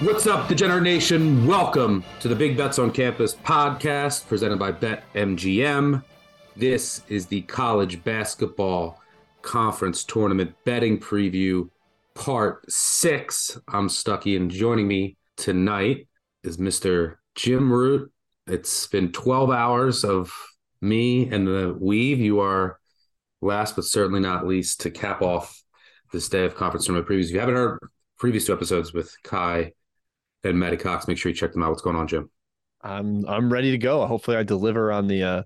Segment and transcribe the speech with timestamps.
[0.00, 1.46] What's up, Degenerate Nation?
[1.46, 6.04] Welcome to the Big Bets on Campus podcast presented by BetMGM.
[6.54, 9.00] This is the college basketball
[9.40, 11.70] conference tournament betting preview,
[12.14, 13.58] part six.
[13.68, 16.08] I'm Stuckey, and joining me tonight
[16.44, 17.14] is Mr.
[17.34, 18.12] Jim Root.
[18.46, 20.30] It's been 12 hours of
[20.82, 22.18] me and the weave.
[22.18, 22.78] You are
[23.40, 25.58] last but certainly not least to cap off
[26.12, 27.24] this day of conference tournament previews.
[27.24, 27.78] If you haven't heard
[28.18, 29.72] previous two episodes with Kai
[30.50, 31.70] and Matty Cox, make sure you check them out.
[31.70, 32.30] What's going on, Jim?
[32.82, 34.06] I'm I'm ready to go.
[34.06, 35.22] Hopefully, I deliver on the.
[35.22, 35.42] Uh,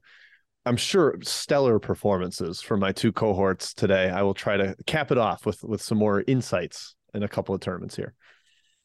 [0.67, 4.11] I'm sure stellar performances from my two cohorts today.
[4.11, 7.55] I will try to cap it off with with some more insights in a couple
[7.55, 8.15] of tournaments here.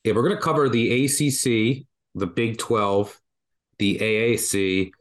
[0.04, 3.20] Yeah, we're going to cover the ACC, the Big 12,
[3.80, 4.92] the AAC,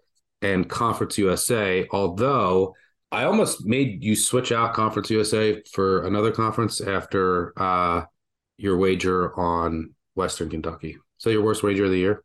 [0.42, 1.86] and Conference USA.
[1.90, 2.74] Although
[3.12, 8.06] I almost made you switch out Conference USA for another conference after uh,
[8.56, 10.96] your wager on Western Kentucky.
[11.24, 12.22] So your worst wager of the year?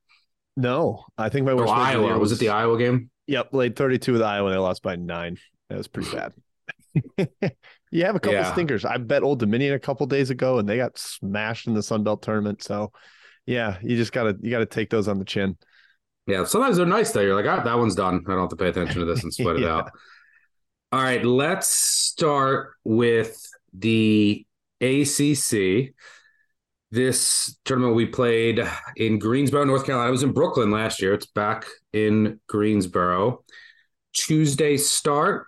[0.57, 2.07] No, I think my Oh, worst the Iowa.
[2.07, 3.09] year Was it the Iowa game?
[3.27, 4.47] Yep, played 32 with Iowa.
[4.47, 5.37] And they lost by nine.
[5.69, 6.33] That was pretty bad.
[7.91, 8.51] you have a couple Yeah.
[8.51, 8.83] stinkers.
[8.83, 12.03] I bet Old Dominion a couple days ago, and they got smashed in the Sun
[12.03, 12.61] Belt tournament.
[12.61, 12.91] So,
[13.45, 15.55] yeah, you just gotta you gotta take those on the chin.
[16.27, 17.21] Yeah, sometimes they're nice though.
[17.21, 18.25] You're like, ah, that one's done.
[18.27, 19.91] I don't have to pay attention to this and sweat it out.
[20.91, 24.45] All right, let's start with the
[24.81, 25.93] ACC.
[26.91, 30.09] This tournament we played in Greensboro, North Carolina.
[30.09, 31.13] It was in Brooklyn last year.
[31.13, 33.43] It's back in Greensboro.
[34.13, 35.45] Tuesday start,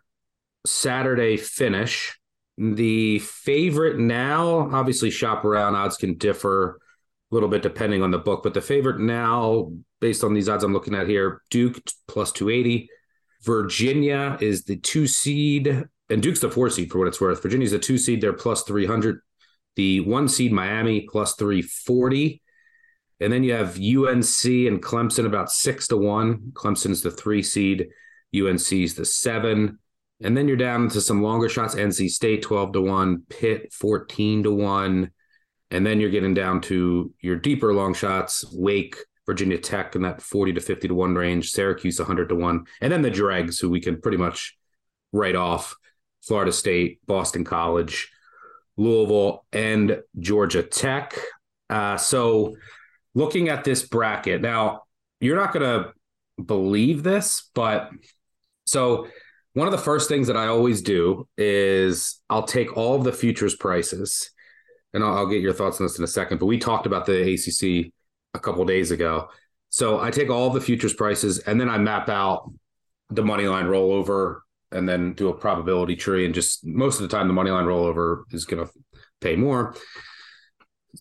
[0.67, 2.15] Saturday finish.
[2.59, 6.79] The favorite now, obviously, shop around odds can differ
[7.31, 10.63] a little bit depending on the book, but the favorite now, based on these odds
[10.63, 12.87] I'm looking at here, Duke plus 280.
[13.43, 17.41] Virginia is the two seed, and Duke's the four seed for what it's worth.
[17.41, 19.21] Virginia's the two seed, they're plus 300.
[19.75, 22.41] The one seed, Miami, plus 340.
[23.19, 26.51] And then you have UNC and Clemson about six to one.
[26.53, 27.87] Clemson's the three seed,
[28.35, 29.79] UNC's the seven.
[30.23, 31.75] And then you're down to some longer shots.
[31.75, 35.11] NC State 12 to 1, Pitt 14 to 1.
[35.71, 40.21] And then you're getting down to your deeper long shots, Wake, Virginia Tech in that
[40.21, 42.65] 40 to 50 to 1 range, Syracuse 100 to 1.
[42.81, 44.57] And then the dregs, who we can pretty much
[45.11, 45.75] write off
[46.21, 48.10] Florida State, Boston College,
[48.81, 51.17] Louisville, and Georgia Tech.
[51.69, 52.55] Uh, so
[53.13, 54.83] looking at this bracket, now
[55.19, 55.93] you're not going to
[56.43, 57.89] believe this, but
[58.65, 59.07] so
[59.53, 63.13] one of the first things that I always do is I'll take all of the
[63.13, 64.31] futures prices,
[64.93, 66.39] and I'll, I'll get your thoughts on this in a second.
[66.39, 67.91] But we talked about the ACC
[68.33, 69.29] a couple days ago,
[69.69, 72.51] so I take all the futures prices and then I map out
[73.09, 74.39] the money line rollover,
[74.71, 76.25] and then do a probability tree.
[76.25, 78.71] And just most of the time, the money line rollover is going to
[79.19, 79.75] pay more.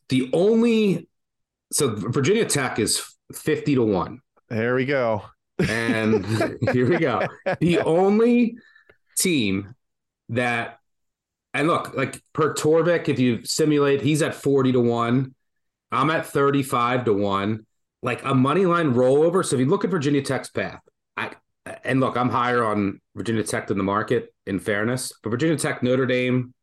[0.08, 1.08] The only
[1.72, 4.20] so Virginia Tech is fifty to one.
[4.48, 5.22] There we go.
[5.58, 6.26] And
[6.72, 7.26] here we go.
[7.60, 8.56] The only
[9.16, 9.74] team
[10.30, 10.78] that,
[11.54, 15.34] and look, like per Torvik, if you simulate, he's at 40 to 1.
[15.92, 17.66] I'm at 35 to 1.
[18.02, 19.44] Like a money line rollover.
[19.44, 20.80] So if you look at Virginia Tech's path,
[21.84, 25.12] and look, I'm higher on Virginia Tech than the market, in fairness.
[25.22, 26.54] But Virginia Tech, Notre Dame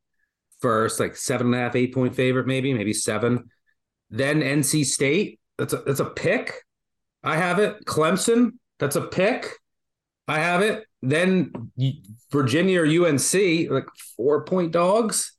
[0.59, 3.49] first, like seven and a half, eight point favorite, maybe, maybe seven.
[4.09, 5.39] Then NC State.
[5.57, 6.53] That's a that's a pick.
[7.23, 7.85] I have it.
[7.85, 8.51] Clemson.
[8.79, 9.49] That's a pick.
[10.27, 10.85] I have it.
[11.01, 11.71] Then
[12.31, 15.33] Virginia or UNC, like four point dogs,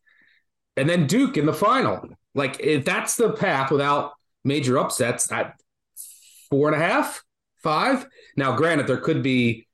[0.76, 2.08] and then Duke in the final.
[2.34, 4.12] Like if that's the path without
[4.44, 5.54] major upsets, at
[6.50, 7.22] four and a half,
[7.62, 8.06] five.
[8.36, 9.66] Now, granted, there could be.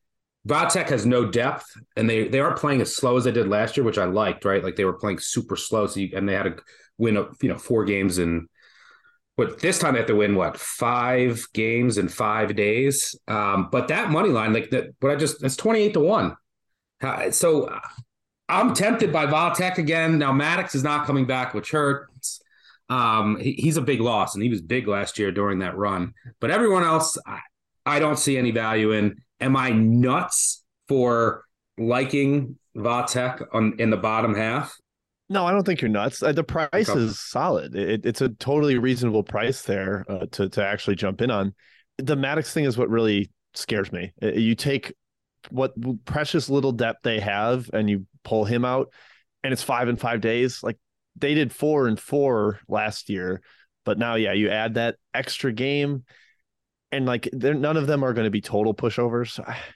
[0.47, 3.49] Va Tech has no depth, and they they aren't playing as slow as they did
[3.49, 4.45] last year, which I liked.
[4.45, 6.57] Right, like they were playing super slow, so you, and they had to
[6.99, 8.49] win up, you know, four games in
[9.37, 13.17] but this time they have to win what five games in five days.
[13.27, 16.37] Um, but that money line, like that, what I just that's twenty eight to one.
[17.03, 17.81] Uh, So uh,
[18.49, 20.19] I'm tempted by Va Tech again.
[20.19, 22.41] Now Maddox is not coming back, which hurts.
[22.89, 26.13] Um, he- he's a big loss, and he was big last year during that run.
[26.41, 27.41] But everyone else, I,
[27.87, 29.17] I don't see any value in.
[29.41, 31.45] Am I nuts for
[31.79, 34.77] liking Va Tech on in the bottom half?
[35.29, 36.23] No, I don't think you're nuts.
[36.23, 37.01] Uh, The price Okay.
[37.01, 37.75] is solid.
[37.75, 41.55] It, it's a totally reasonable price there uh, to to actually jump in on.
[41.99, 44.13] The Maddox thing is what really scares me.
[44.23, 44.95] Uh, You take
[45.51, 45.73] what
[46.05, 48.89] precious little depth they have, and you pull him out,
[49.43, 50.63] and it's five in five days.
[50.63, 50.79] Like
[51.17, 53.41] they did four and four last year,
[53.85, 56.05] but now, yeah, you add that extra game,
[56.95, 59.39] and like none of them are going to be total pushovers.
[59.47, 59.59] I,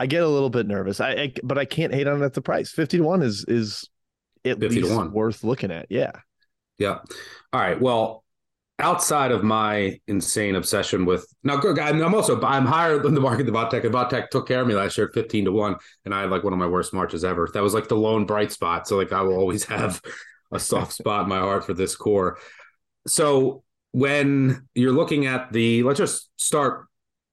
[0.00, 1.00] I get a little bit nervous.
[1.00, 2.72] I, I but I can't hate on it at the price.
[2.72, 3.88] Fifty to one is is
[4.44, 5.12] at 50 to least 1.
[5.12, 5.86] worth looking at.
[5.88, 6.12] Yeah.
[6.78, 6.98] Yeah.
[7.52, 7.80] All right.
[7.80, 8.24] Well,
[8.78, 11.78] outside of my insane obsession with now, good.
[11.78, 13.84] I'm also I'm higher than the market The Va Tech.
[13.84, 16.22] And Va Tech took care of me last year at 15 to one, and I
[16.22, 17.48] had like one of my worst marches ever.
[17.54, 18.88] That was like the lone bright spot.
[18.88, 20.00] So like I will always have
[20.52, 22.38] a soft spot in my heart for this core.
[23.06, 23.62] So
[23.94, 26.86] when you're looking at the, let's just start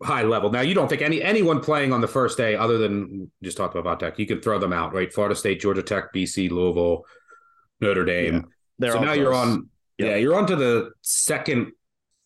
[0.03, 0.51] high level.
[0.51, 3.75] Now you don't think any anyone playing on the first day, other than just talk
[3.75, 5.11] about Tech, you can throw them out, right?
[5.11, 7.05] Florida State, Georgia Tech, BC, Louisville,
[7.79, 8.47] Notre Dame.
[8.79, 8.91] Yeah.
[8.91, 10.09] So now you're on Yep.
[10.09, 11.73] yeah you're on to the second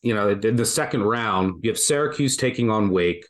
[0.02, 3.26] you know in the second round you have syracuse taking on wake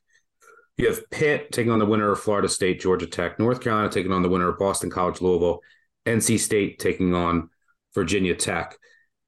[0.77, 4.11] you have pitt taking on the winner of florida state georgia tech north carolina taking
[4.11, 5.61] on the winner of boston college louisville
[6.05, 7.49] nc state taking on
[7.95, 8.77] virginia tech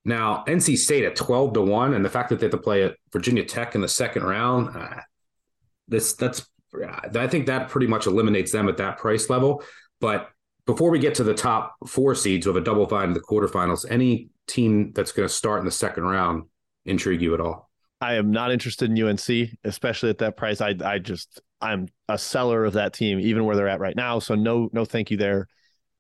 [0.08, 2.84] now nc state at 12 to 1 and the fact that they have to play
[2.84, 5.02] at virginia tech in the second round uh,
[5.88, 6.48] this that's
[7.16, 9.64] i think that pretty much eliminates them at that price level
[10.00, 10.30] but
[10.68, 13.86] before we get to the top four seeds have a double bye in the quarterfinals,
[13.90, 16.44] any team that's going to start in the second round
[16.86, 17.72] intrigue you at all?
[18.00, 20.62] I am not interested in UNC, especially at that price.
[20.62, 24.20] I I just I'm a seller of that team, even where they're at right now.
[24.20, 25.48] So no no thank you there.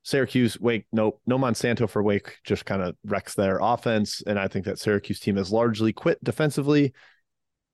[0.07, 2.37] Syracuse, Wake, nope, no Monsanto for Wake.
[2.45, 6.23] Just kind of wrecks their offense, and I think that Syracuse team has largely quit
[6.23, 6.93] defensively.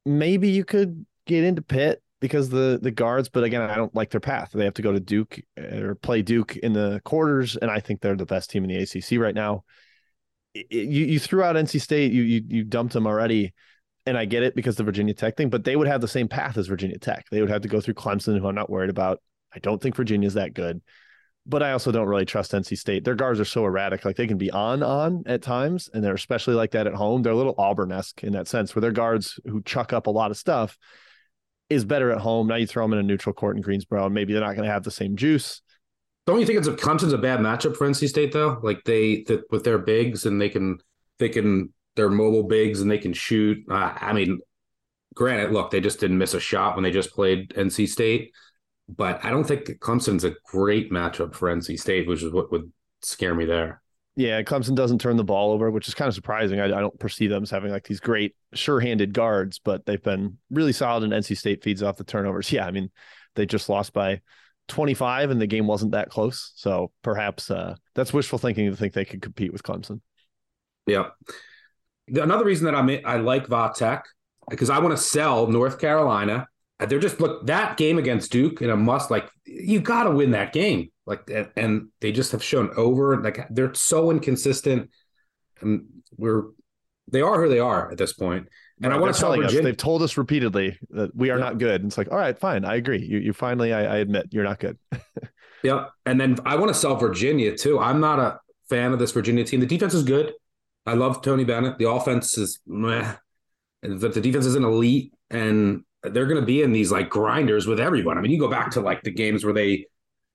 [0.04, 4.10] Maybe you could get into Pitt because the the guards, but again, I don't like
[4.10, 4.50] their path.
[4.52, 8.02] They have to go to Duke or play Duke in the quarters, and I think
[8.02, 9.64] they're the best team in the ACC right now.
[10.56, 13.54] You you threw out NC State, you you you dumped them already
[14.08, 16.28] and I get it because the Virginia Tech thing, but they would have the same
[16.28, 17.26] path as Virginia Tech.
[17.30, 19.22] They would have to go through Clemson, who I'm not worried about.
[19.54, 20.82] I don't think Virginia's that good,
[21.46, 23.04] but I also don't really trust NC State.
[23.04, 26.14] Their guards are so erratic; like they can be on on at times, and they're
[26.14, 27.22] especially like that at home.
[27.22, 30.12] They're a little Auburn esque in that sense, where their guards who chuck up a
[30.12, 30.78] lot of stuff
[31.70, 32.48] is better at home.
[32.48, 34.68] Now you throw them in a neutral court in Greensboro, and maybe they're not going
[34.68, 35.62] to have the same juice.
[36.26, 38.60] Don't you think it's a Clemson's a bad matchup for NC State though?
[38.64, 40.78] Like they that with their bigs and they can
[41.20, 43.58] they can they're mobile bigs and they can shoot.
[43.70, 44.40] Uh, I mean,
[45.14, 48.32] granted, look, they just didn't miss a shot when they just played NC State,
[48.90, 52.72] but I don't think Clemson's a great matchup for NC State, which is what would
[53.02, 53.82] scare me there.
[54.16, 56.60] Yeah, Clemson doesn't turn the ball over, which is kind of surprising.
[56.60, 60.38] I, I don't perceive them as having like these great sure-handed guards, but they've been
[60.52, 61.04] really solid.
[61.04, 62.52] And NC State feeds off the turnovers.
[62.52, 62.92] Yeah, I mean,
[63.36, 64.22] they just lost by
[64.68, 66.52] 25, and the game wasn't that close.
[66.56, 70.02] So perhaps uh, that's wishful thinking to think they could compete with Clemson.
[70.86, 71.10] Yeah.
[72.08, 74.06] Another reason that I'm I like Va Tech
[74.50, 76.48] because I want to sell North Carolina.
[76.80, 79.12] Uh, they're just look that game against Duke in a must.
[79.12, 80.90] Like you got to win that game.
[81.06, 83.22] Like and, and they just have shown over.
[83.22, 84.90] Like they're so inconsistent,
[85.62, 85.86] and
[86.18, 86.46] we're
[87.12, 88.48] they are who they are at this point.
[88.82, 91.46] And I Right, want to telling us, they've told us repeatedly that we are Yeah.
[91.46, 91.82] not good.
[91.82, 93.00] And it's like, all right, fine, I agree.
[93.06, 94.78] You, you finally, I, I admit, you're not good.
[95.64, 95.92] Yep.
[96.06, 97.80] And then I want to sell Virginia too.
[97.80, 99.60] I'm not a fan of this Virginia team.
[99.62, 100.34] The defense is good.
[100.86, 101.78] I love Tony Bennett.
[101.78, 103.16] The offense is meh.
[103.82, 105.14] The, the defense isn't elite.
[105.30, 108.18] And they're going to be in these like grinders with everyone.
[108.18, 109.86] I mean, you go back to like the games where they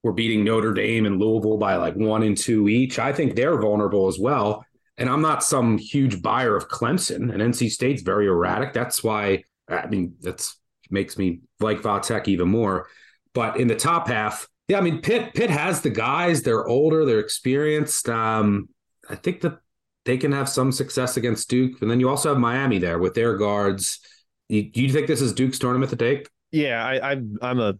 [0.03, 2.99] were beating Notre Dame and Louisville by like one and two each.
[2.99, 4.65] I think they're vulnerable as well.
[4.97, 7.33] And I'm not some huge buyer of Clemson.
[7.33, 8.73] And NC State's very erratic.
[8.73, 10.57] That's why, I mean, that's
[10.91, 12.89] makes me like Va Tech even more.
[13.35, 16.43] But in the top half, yeah, I mean Pitt Pitt has the guys.
[16.43, 18.09] They're older, they're experienced.
[18.09, 18.69] Um,
[19.09, 19.59] I think that
[20.05, 21.81] they can have some success against Duke.
[21.83, 24.01] And then you also have Miami there with their guards.
[24.49, 26.29] You, you think this is Duke's tournament to take?
[26.51, 27.75] Yeah, I, I I'm a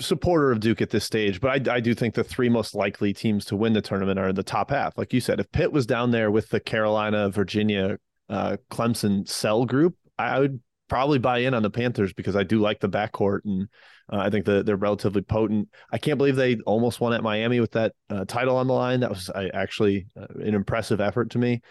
[0.00, 3.12] supporter of Duke at this stage, but I, I do think the three most likely
[3.12, 4.96] teams to win the tournament are in the top half.
[4.96, 9.64] Like you said, if Pitt was down there with the Carolina, Virginia, uh, Clemson cell
[9.64, 13.40] group, I would probably buy in on the Panthers because I do like the backcourt
[13.44, 13.68] and
[14.12, 15.68] uh, I think that they're relatively potent.
[15.90, 19.00] I can't believe they almost won at Miami with that uh, title on the line.
[19.00, 21.62] That was I, actually uh, an impressive effort to me.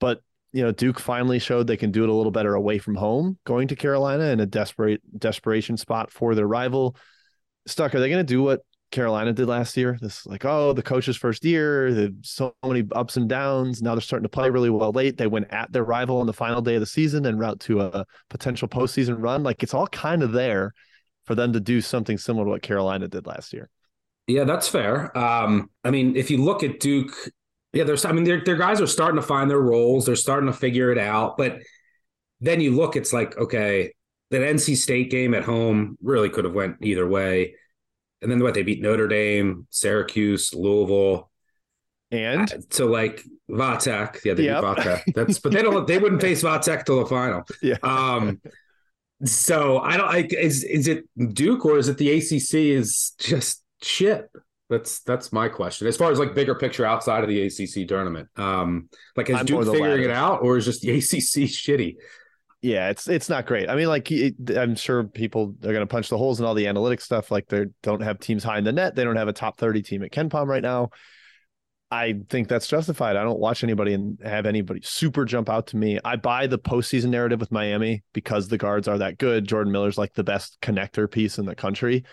[0.00, 0.20] But
[0.52, 3.38] you know, Duke finally showed they can do it a little better away from home,
[3.44, 6.96] going to Carolina in a desperate desperation spot for their rival.
[7.66, 9.96] Stuck, are they going to do what Carolina did last year?
[10.00, 13.80] This like, oh, the coach's first year, so many ups and downs.
[13.80, 15.16] Now they're starting to play really well late.
[15.16, 17.80] They went at their rival on the final day of the season and route to
[17.82, 19.42] a potential postseason run.
[19.42, 20.72] Like it's all kind of there
[21.24, 23.70] for them to do something similar to what Carolina did last year.
[24.26, 25.16] Yeah, that's fair.
[25.16, 27.12] Um, I mean, if you look at Duke,
[27.72, 28.04] Yeah, there's.
[28.04, 30.06] I mean, their their guys are starting to find their roles.
[30.06, 31.36] They're starting to figure it out.
[31.36, 31.60] But
[32.40, 33.92] then you look, it's like okay,
[34.30, 37.54] that NC State game at home really could have went either way.
[38.22, 41.30] And then what they beat Notre Dame, Syracuse, Louisville,
[42.10, 44.60] and uh, so like Va Tech, yeah, they Yep.
[44.60, 45.04] beat Va Tech.
[45.14, 45.86] That's but they don't.
[45.86, 47.44] They wouldn't face Va Tech till the final.
[47.62, 48.40] yeah, Um,
[49.24, 53.62] so I don't like is is it Duke or is it the ACC is just
[53.82, 54.28] shit?
[54.70, 55.86] That's that's my question.
[55.88, 59.44] As far as like bigger picture outside of the ACC tournament, um, like is I'm
[59.44, 61.96] Duke figuring it out or is just the ACC shitty?
[62.62, 63.70] yeah, it's it's not great.
[63.70, 66.54] I mean, like it, I'm sure people are going to punch the holes in all
[66.54, 67.30] the analytics stuff.
[67.30, 68.94] Like they don't have teams high in the net.
[68.94, 70.90] They don't have a top 30 team at KenPom right now.
[71.90, 73.16] I think that's justified.
[73.16, 75.98] I don't watch anybody and have anybody super jump out to me.
[76.04, 79.48] I buy the postseason narrative with Miami because the guards are that good.
[79.48, 82.04] Jordan Miller's like the best connector piece in the country.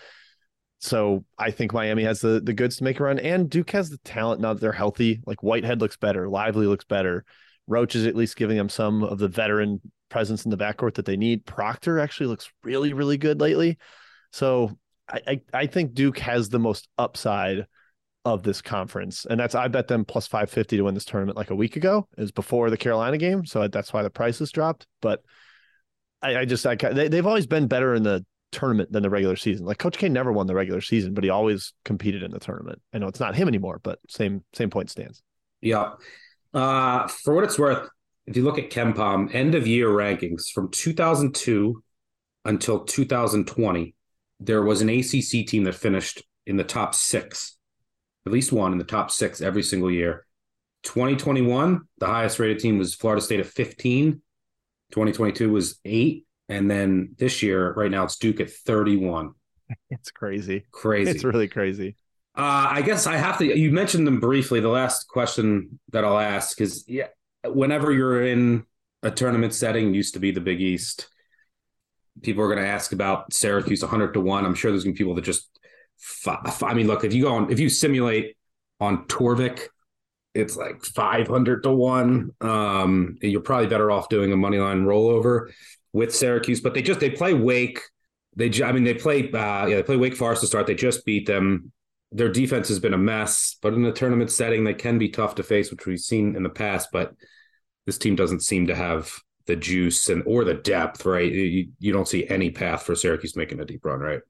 [0.80, 3.90] So I think Miami has the the goods to make a run, and Duke has
[3.90, 5.20] the talent now that they're healthy.
[5.26, 7.24] Like Whitehead looks better, Lively looks better.
[7.66, 11.04] Roach is at least giving them some of the veteran presence in the backcourt that
[11.04, 11.44] they need.
[11.44, 13.78] Proctor actually looks really, really good lately.
[14.32, 17.66] So I, I, I think Duke has the most upside
[18.24, 19.26] of this conference.
[19.28, 22.08] And that's, I bet them plus 550 to win this tournament like a week ago.
[22.16, 23.46] It was before the Carolina game.
[23.46, 24.86] So that's why the prices dropped.
[25.00, 25.22] But
[26.20, 29.36] I, I just, I, they, they've always been better in the tournament than the regular
[29.36, 29.66] season.
[29.66, 32.80] Like Coach K never won the regular season, but he always competed in the tournament.
[32.92, 35.22] I know it's not him anymore, but same, same point stands.
[35.60, 35.92] Yeah.
[36.54, 37.88] Uh, for what it's worth,
[38.26, 41.82] if you look at KenPom end of year rankings from 2002
[42.44, 43.94] until 2020,
[44.40, 47.56] there was an ACC team that finished in the top six,
[48.26, 50.24] at least one in the top six every single year.
[50.84, 54.22] 2021, the highest rated team was Florida State at 15.
[54.92, 56.26] 2022 was eight.
[56.48, 59.32] And then this year, right now, it's Duke at 31.
[59.90, 60.64] It's crazy.
[60.70, 61.10] Crazy.
[61.10, 61.94] It's really crazy.
[62.34, 63.44] Uh, I guess I have to.
[63.44, 64.60] You mentioned them briefly.
[64.60, 67.08] The last question that I'll ask is, yeah,
[67.44, 68.64] whenever you're in
[69.02, 71.08] a tournament setting, used to be the Big East.
[72.22, 74.46] People are going to ask about Syracuse 100 to one.
[74.46, 75.50] I'm sure there's going to be people that just.
[76.62, 78.38] I mean, look, if you go on, if you simulate
[78.80, 79.66] on Torvik,
[80.32, 82.30] it's like 500 to one.
[82.40, 85.50] Um, you're probably better off doing a money line rollover
[85.92, 87.80] with Syracuse, but they just they play Wake.
[88.36, 89.30] They, I mean, they play.
[89.30, 90.66] Uh, yeah, they play Wake Forest to start.
[90.66, 91.72] They just beat them
[92.10, 95.34] their defense has been a mess, but in a tournament setting, they can be tough
[95.34, 96.88] to face, which we've seen in the past.
[96.92, 97.14] But
[97.86, 99.12] this team doesn't seem to have
[99.46, 101.30] the juice and or the depth, right?
[101.30, 104.20] You, you don't see any path for Syracuse making a deep run, right?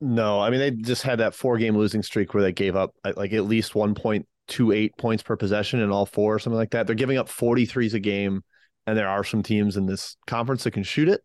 [0.00, 2.94] No, I mean they just had that four game losing streak where they gave up
[3.16, 6.86] like at least 1.28 points per possession in all four or something like that.
[6.86, 8.44] They're giving up 43s a game,
[8.88, 11.20] and there are some teams in this conference that can shoot it.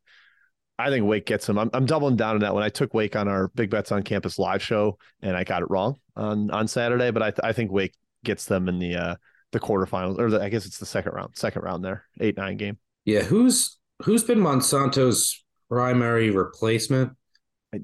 [0.78, 1.58] I think Wake gets them.
[1.58, 2.54] I'm, I'm doubling down on that.
[2.54, 5.62] When I took Wake on our Big Bets on Campus live show, and I got
[5.62, 7.94] it wrong on on Saturday, but I th- I think Wake
[8.26, 9.16] gets them in the uh
[9.54, 12.58] the quarterfinals, or the, I guess it's the second round, second round there, eight nine
[12.58, 12.78] game.
[13.06, 17.14] Yeah, who's who's been Monsanto's primary replacement?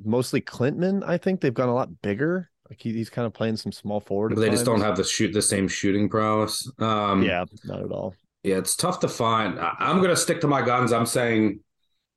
[0.03, 1.07] Mostly Klintman.
[1.07, 2.49] I think they've gone a lot bigger.
[2.69, 4.33] Like he, he's kind of playing some small forward.
[4.33, 6.69] at They just don't have the shoot the same shooting prowess.
[6.79, 8.13] Um, Yeah, not at all.
[8.49, 9.59] Yeah, it's tough to find.
[9.59, 10.91] I- I'm going to stick to my guns.
[10.91, 11.59] I'm saying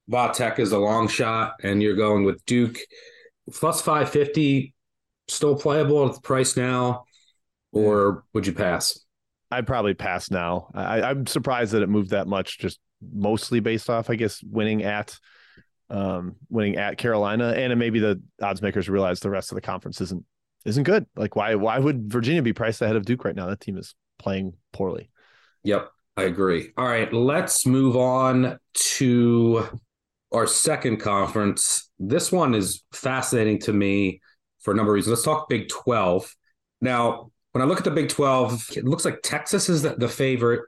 [0.08, 2.78] Va Tech is a long shot, and you're going with Duke
[3.52, 4.74] plus 550,
[5.28, 7.04] still playable at the price now,
[7.70, 8.98] or would you pass?
[9.50, 10.70] I'd probably pass now.
[10.74, 12.80] I, I'm surprised that it moved that much, just
[13.14, 15.18] mostly based off, I guess, winning at
[15.90, 17.50] um winning at Carolina.
[17.50, 20.24] And maybe the odds makers realize the rest of the conference isn't
[20.64, 21.04] isn't good.
[21.14, 23.46] Like why why would Virginia be priced ahead of Duke right now?
[23.46, 25.10] That team is playing poorly.
[25.64, 26.72] Yep, I agree.
[26.76, 29.80] All right, let's move on to
[30.30, 31.90] our second conference.
[31.98, 34.20] This one is fascinating to me
[34.60, 35.12] for a number of reasons.
[35.12, 36.34] Let's talk Big 12.
[36.80, 40.08] Now, when I look at the Big 12, it looks like Texas is the, the
[40.08, 40.62] favorite,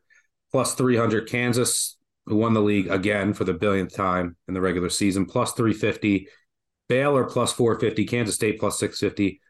[0.50, 1.28] plus 300.
[1.28, 1.96] Kansas,
[2.26, 6.28] who won the league again for the billionth time in the regular season, plus 350.
[6.88, 8.04] Baylor, plus 450.
[8.06, 9.40] Kansas State, plus 650.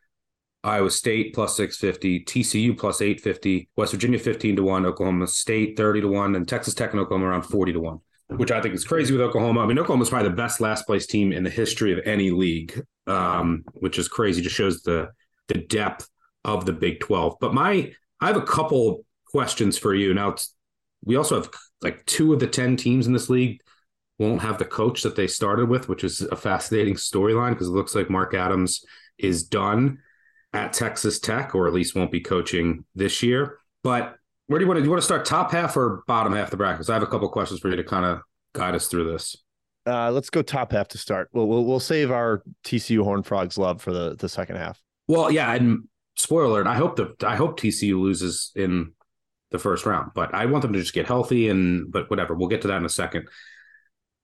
[0.64, 6.00] Iowa State plus 650, TCU plus 850, West Virginia 15 to 1, Oklahoma State 30
[6.00, 8.00] to 1, and Texas Tech and Oklahoma around 40 to 1,
[8.36, 9.60] which I think is crazy with Oklahoma.
[9.60, 12.80] I mean, Oklahoma's probably the best last place team in the history of any league,
[13.06, 14.40] um, which is crazy.
[14.40, 15.10] Just shows the
[15.48, 16.08] the depth
[16.44, 17.36] of the Big 12.
[17.40, 20.14] But my I have a couple questions for you.
[20.14, 20.36] Now
[21.04, 21.50] we also have
[21.82, 23.60] like two of the 10 teams in this league
[24.18, 27.72] won't have the coach that they started with, which is a fascinating storyline because it
[27.72, 28.84] looks like Mark Adams
[29.18, 29.98] is done
[30.54, 33.58] at Texas Tech, or at least won't be coaching this year.
[33.82, 36.32] But where do you want to do you want to start top half or bottom
[36.32, 36.88] half the brackets?
[36.88, 38.20] I have a couple questions for you to kind of
[38.54, 39.36] guide us through this.
[39.86, 41.28] Uh, let's go top half to start.
[41.32, 44.80] We'll we'll, we'll save our TCU Horn Frogs love for the, the second half.
[45.08, 48.92] Well, yeah, and spoiler alert, I hope the I hope TCU loses in
[49.50, 50.12] the first round.
[50.14, 52.34] But I want them to just get healthy and but whatever.
[52.34, 53.28] We'll get to that in a second.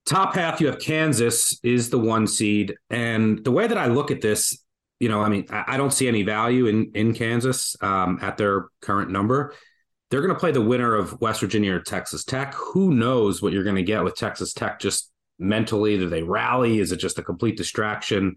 [0.05, 4.09] Top half, you have Kansas is the one seed, and the way that I look
[4.09, 4.60] at this,
[5.01, 8.67] you know, I mean, I, don't see any value in in Kansas um, at their
[8.81, 9.55] current number.
[10.09, 12.53] They're going to play the winner of West Virginia or Texas Tech.
[12.53, 14.79] Who knows what you're going to get with Texas Tech?
[14.79, 16.79] Just mentally, do they rally?
[16.79, 18.35] Is it just a complete distraction?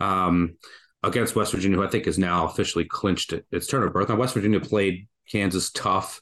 [0.00, 0.56] Um,
[1.02, 4.08] against West Virginia, who I think is now officially clinched it, its turn of birth.
[4.08, 6.20] Now, West Virginia played Kansas tough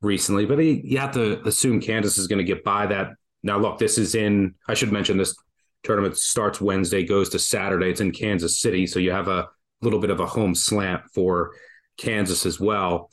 [0.00, 3.10] recently, but he, you have to assume Kansas is going to get by that.
[3.42, 5.36] Now, look, this is in, I should mention this
[5.82, 7.90] tournament starts Wednesday, goes to Saturday.
[7.90, 8.86] It's in Kansas City.
[8.86, 9.48] So you have a
[9.80, 11.54] little bit of a home slant for
[11.96, 13.10] Kansas as well.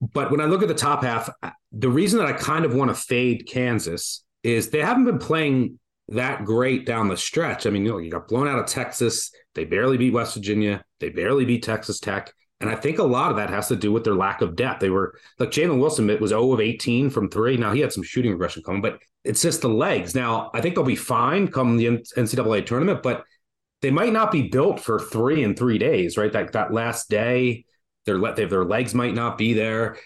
[0.00, 1.30] But when I look at the top half,
[1.70, 5.78] the reason that I kind of want to fade Kansas is they haven't been playing
[6.08, 7.66] that great down the stretch.
[7.66, 9.30] I mean, you know, you got blown out of Texas.
[9.54, 10.84] They barely beat West Virginia.
[10.98, 12.32] They barely beat Texas Tech.
[12.62, 14.80] And I think a lot of that has to do with their lack of depth.
[14.80, 17.56] They were like Jalen Wilson it was 0 of 18 from three.
[17.56, 20.14] Now he had some shooting regression coming, but it's just the legs.
[20.14, 23.24] Now I think they'll be fine come the NCAA tournament, but
[23.80, 26.32] they might not be built for three in three days, right?
[26.32, 27.64] That that last day,
[28.06, 29.98] their their legs might not be there,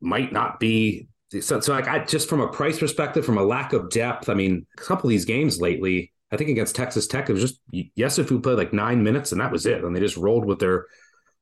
[0.00, 1.06] might not be.
[1.40, 4.34] So, so like I just from a price perspective, from a lack of depth, I
[4.34, 7.60] mean, a couple of these games lately, I think against Texas Tech, it was just
[7.70, 10.44] yes, if Yesufu played like nine minutes and that was it, and they just rolled
[10.44, 10.86] with their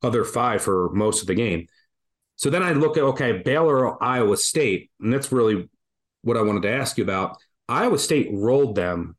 [0.03, 1.67] other five for most of the game.
[2.37, 5.69] So then I look at okay, Baylor, Iowa State, and that's really
[6.23, 7.39] what I wanted to ask you about.
[7.69, 9.17] Iowa State rolled them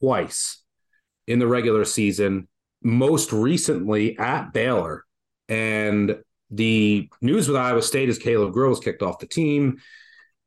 [0.00, 0.62] twice
[1.26, 2.48] in the regular season,
[2.82, 5.04] most recently at Baylor.
[5.48, 6.16] And
[6.50, 9.78] the news with Iowa State is Caleb Grills kicked off the team,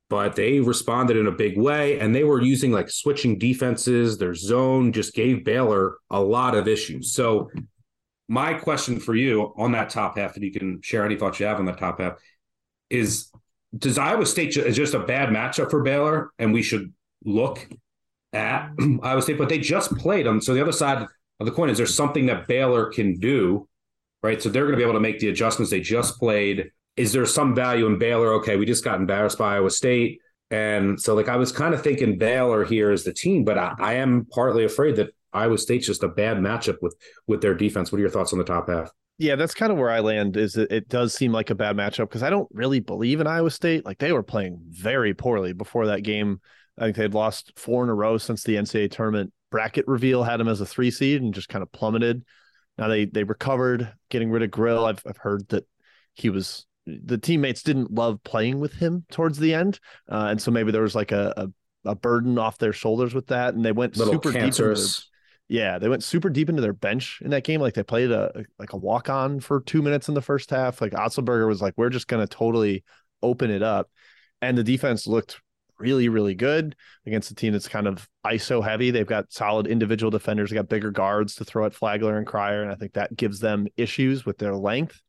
[0.09, 4.17] but they responded in a big way and they were using like switching defenses.
[4.17, 7.13] Their zone just gave Baylor a lot of issues.
[7.13, 7.49] So
[8.27, 11.45] my question for you on that top half, if you can share any thoughts you
[11.45, 12.13] have on that top half,
[12.89, 13.29] is
[13.77, 16.93] does Iowa State is just a bad matchup for Baylor, and we should
[17.25, 17.67] look
[18.31, 18.69] at
[19.03, 20.41] Iowa State, but they just played them.
[20.41, 21.07] So the other side
[21.39, 23.67] of the coin is there something that Baylor can do,
[24.21, 24.41] right?
[24.41, 26.71] So they're going to be able to make the adjustments they just played.
[26.95, 28.33] Is there some value in Baylor?
[28.33, 30.19] Okay, we just got embarrassed by Iowa State.
[30.51, 33.73] And so, like, I was kind of thinking Baylor here as the team, but I,
[33.79, 36.95] I am partly afraid that Iowa State's just a bad matchup with
[37.27, 37.91] with their defense.
[37.91, 38.91] What are your thoughts on the top half?
[39.17, 40.37] Yeah, that's kind of where I land.
[40.37, 43.27] Is it, it does seem like a bad matchup because I don't really believe in
[43.27, 43.85] Iowa State.
[43.85, 46.41] Like they were playing very poorly before that game.
[46.77, 50.37] I think they'd lost four in a row since the NCAA tournament bracket reveal had
[50.37, 52.23] them as a three seed and just kind of plummeted.
[52.77, 54.85] Now they they recovered, getting rid of Grill.
[54.85, 55.67] I've I've heard that
[56.15, 59.79] he was the teammates didn't love playing with him towards the end,
[60.11, 61.33] uh, and so maybe there was like a,
[61.85, 64.97] a, a burden off their shoulders with that, and they went super cancerous.
[64.97, 65.12] deep.
[65.49, 67.61] Yeah, they went super deep into their bench in that game.
[67.61, 70.81] Like they played a like a walk on for two minutes in the first half.
[70.81, 72.83] Like Otzelberger was like, "We're just going to totally
[73.21, 73.89] open it up,"
[74.41, 75.41] and the defense looked
[75.79, 76.75] really really good
[77.05, 78.89] against a team that's kind of ISO heavy.
[78.89, 80.49] They've got solid individual defenders.
[80.49, 83.39] They got bigger guards to throw at Flagler and Cryer, and I think that gives
[83.39, 85.01] them issues with their length.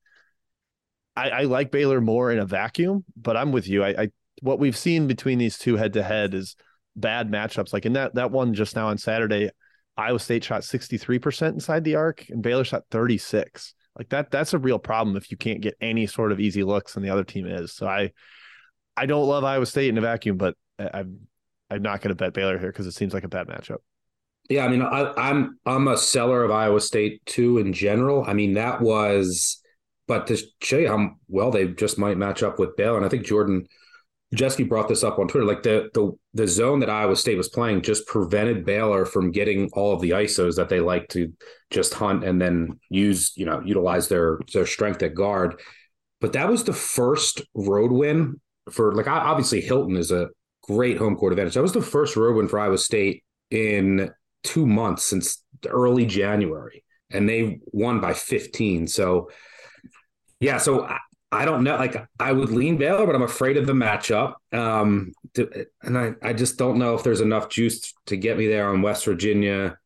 [1.17, 3.85] I, I like Baylor more in a vacuum, but I'm with you.
[3.85, 4.09] I, I
[4.43, 6.57] what we've seen between these two head to head is
[6.97, 7.73] bad matchups.
[7.73, 9.51] Like in that that one just now on Saturday,
[9.97, 13.75] Iowa State shot 63% inside the arc and Baylor shot 36.
[13.97, 16.97] Like that that's a real problem if you can't get any sort of easy looks
[16.97, 17.73] and the other team is.
[17.73, 18.11] So I
[18.97, 21.21] I don't love Iowa State in a vacuum, but I'm
[21.71, 23.79] I'm not going to bet Baylor here because it seems like a bad matchup.
[24.49, 28.25] Yeah, I mean, I, I'm I'm a seller of Iowa State too in general.
[28.27, 29.63] I mean, that was,
[30.07, 33.09] but to show you how well they just might match up with Baylor, and I
[33.09, 33.67] think Jordan
[34.35, 35.47] Jesse brought this up on Twitter.
[35.47, 39.71] Like the the the zone that Iowa State was playing just prevented Baylor from getting
[39.73, 41.33] all of the ISOs that they like to
[41.71, 45.61] just hunt and then use, you know, utilize their their strength at guard.
[46.21, 50.29] But that was the first road win for like obviously Hilton is a
[50.63, 51.55] great home court advantage.
[51.55, 54.11] That was the first road win for Iowa State in
[54.43, 58.87] two months since early January, and they won by 15.
[58.89, 59.31] So
[60.41, 60.99] yeah, so uh,
[61.35, 61.77] I don't know.
[61.77, 64.35] Like I would lean Baylor, but I'm afraid of the matchup.
[64.53, 68.47] Um, to, and I, I just don't know if there's enough juice to get me
[68.47, 69.79] there on West Virginia.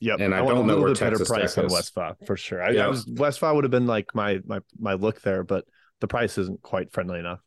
[0.00, 0.20] Yep.
[0.20, 2.62] And I, I don't know where better price Tech on West Fa for sure.
[2.62, 2.84] I, yep.
[2.84, 5.64] I was West Fa would have been like my my my look there, but
[6.00, 7.40] the price isn't quite friendly enough.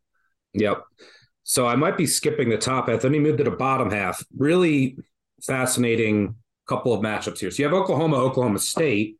[0.53, 0.83] Yep.
[1.43, 3.03] So I might be skipping the top half.
[3.03, 4.23] Let me move to the bottom half.
[4.37, 4.97] Really
[5.43, 6.35] fascinating
[6.67, 7.49] couple of matchups here.
[7.49, 9.17] So you have Oklahoma, Oklahoma State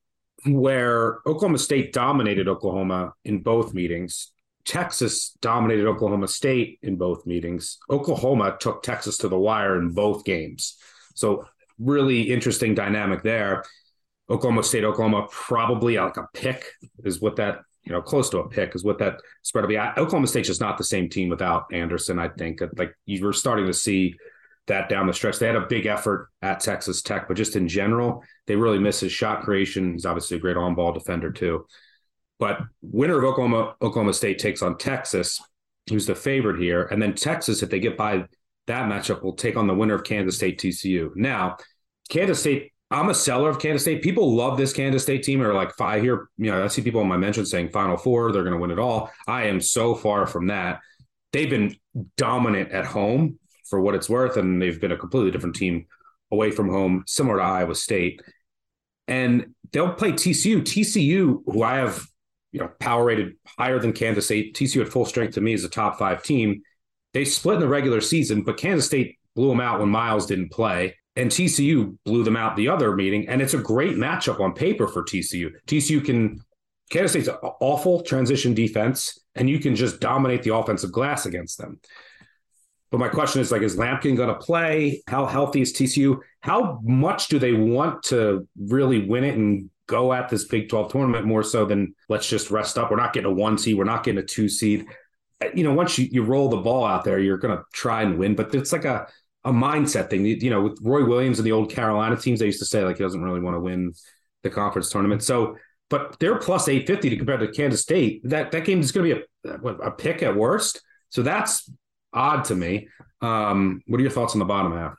[0.47, 4.31] where Oklahoma State dominated Oklahoma in both meetings.
[4.65, 7.77] Texas dominated Oklahoma State in both meetings.
[7.89, 10.77] Oklahoma took Texas to the wire in both games.
[11.15, 11.45] So,
[11.79, 13.63] really interesting dynamic there.
[14.29, 16.65] Oklahoma State, Oklahoma, probably like a pick
[17.03, 19.79] is what that you know, close to a pick is what that spread will be.
[19.79, 22.19] Oklahoma State's just not the same team without Anderson.
[22.19, 24.13] I think like you were starting to see
[24.67, 25.39] that down the stretch.
[25.39, 28.99] They had a big effort at Texas Tech, but just in general, they really miss
[28.99, 29.93] his shot creation.
[29.93, 31.65] He's obviously a great on ball defender too.
[32.39, 35.41] But winner of Oklahoma Oklahoma State takes on Texas,
[35.89, 38.25] who's the favorite here, and then Texas, if they get by
[38.67, 41.15] that matchup, will take on the winner of Kansas State TCU.
[41.15, 41.57] Now,
[42.09, 42.73] Kansas State.
[42.89, 44.01] I'm a seller of Kansas State.
[44.01, 45.41] People love this Kansas State team.
[45.41, 48.31] Or like, I hear, you know, I see people in my mentions saying Final Four,
[48.31, 49.11] they're going to win it all.
[49.27, 50.79] I am so far from that.
[51.33, 51.75] They've been
[52.15, 55.85] dominant at home for what it's worth, and they've been a completely different team
[56.31, 58.21] away from home, similar to Iowa State.
[59.07, 60.61] And they'll play TCU.
[60.61, 62.05] TCU, who I have,
[62.51, 64.55] you know, power rated higher than Kansas State.
[64.55, 66.61] TCU at full strength to me is a top five team.
[67.13, 70.51] They split in the regular season, but Kansas State blew them out when Miles didn't
[70.51, 70.95] play.
[71.15, 73.27] And TCU blew them out the other meeting.
[73.27, 75.51] And it's a great matchup on paper for TCU.
[75.67, 76.41] TCU can
[76.89, 81.79] Kansas State's awful transition defense, and you can just dominate the offensive glass against them.
[82.91, 85.01] But my question is like, is Lampkin going to play?
[85.07, 86.19] How healthy is TCU?
[86.41, 90.91] How much do they want to really win it and go at this Big 12
[90.91, 92.89] tournament more so than let's just rest up?
[92.89, 93.77] We're not getting a one seed.
[93.77, 94.85] We're not getting a two seed.
[95.43, 98.03] Uh, you know, once you, you roll the ball out there, you're going to try
[98.03, 98.35] and win.
[98.35, 99.07] But it's like a,
[99.43, 100.25] a mindset thing.
[100.25, 102.97] You know, with Roy Williams and the old Carolina teams, they used to say like
[102.97, 103.93] he doesn't really want to win
[104.43, 105.23] the conference tournament.
[105.23, 105.57] So,
[105.89, 108.21] but they're plus 850 to compare to Kansas State.
[108.23, 110.81] That that game is going to be a, a pick at worst.
[111.09, 111.69] So that's
[112.13, 112.87] odd to me.
[113.21, 114.95] Um, what are your thoughts on the bottom half?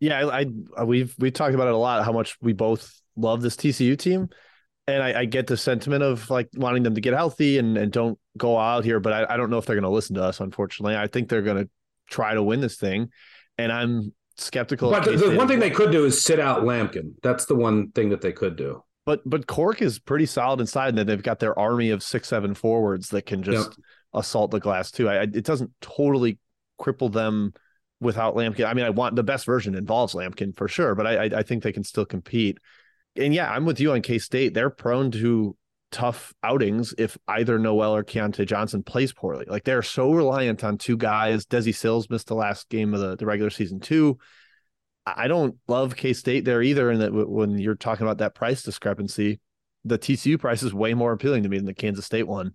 [0.00, 0.46] Yeah, I,
[0.76, 2.04] I we've we talked about it a lot.
[2.04, 4.28] How much we both love this TCU team,
[4.86, 7.92] and I, I, get the sentiment of like wanting them to get healthy and, and
[7.92, 8.98] don't go out here.
[8.98, 10.40] But I, I don't know if they're going to listen to us.
[10.40, 11.70] Unfortunately, I think they're going to
[12.08, 13.10] try to win this thing,
[13.58, 14.90] and I'm skeptical.
[14.90, 17.12] But the, the one thing they could do is sit out Lampkin.
[17.22, 18.82] That's the one thing that they could do.
[19.04, 22.28] But but Cork is pretty solid inside, and then they've got their army of six
[22.28, 23.78] seven forwards that can just yep.
[24.14, 25.08] assault the glass too.
[25.08, 26.38] I, it doesn't totally
[26.80, 27.52] cripple them
[28.00, 28.66] without Lampkin.
[28.66, 31.62] I mean, I want the best version involves Lampkin for sure, but I, I think
[31.62, 32.58] they can still compete.
[33.16, 34.54] And yeah, I'm with you on K State.
[34.54, 35.56] They're prone to
[35.90, 39.44] tough outings if either Nowell or Keyontae Johnson plays poorly.
[39.48, 41.46] Like they're so reliant on two guys.
[41.46, 44.18] Desi Sills missed the last game of the, the regular season too.
[45.06, 46.90] I don't love K State there either.
[46.90, 49.40] And that when you're talking about that price discrepancy,
[49.84, 52.54] the TCU price is way more appealing to me than the Kansas State one.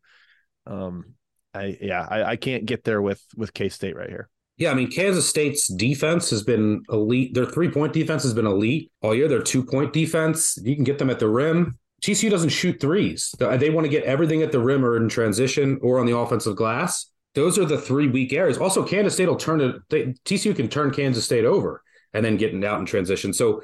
[0.66, 1.16] Um,
[1.56, 4.30] I yeah, I, I can't get there with with K State right here.
[4.58, 7.34] Yeah, I mean Kansas State's defense has been elite.
[7.34, 9.28] Their three point defense has been elite all year.
[9.28, 11.78] Their two point defense, you can get them at the rim.
[12.04, 13.34] TCU doesn't shoot threes.
[13.40, 16.56] They want to get everything at the rim or in transition or on the offensive
[16.56, 17.10] glass.
[17.34, 18.58] Those are the three weak areas.
[18.58, 19.76] Also, Kansas State will turn it.
[19.90, 21.82] They, TCU can turn Kansas State over
[22.14, 23.34] and then getting out in transition.
[23.34, 23.64] So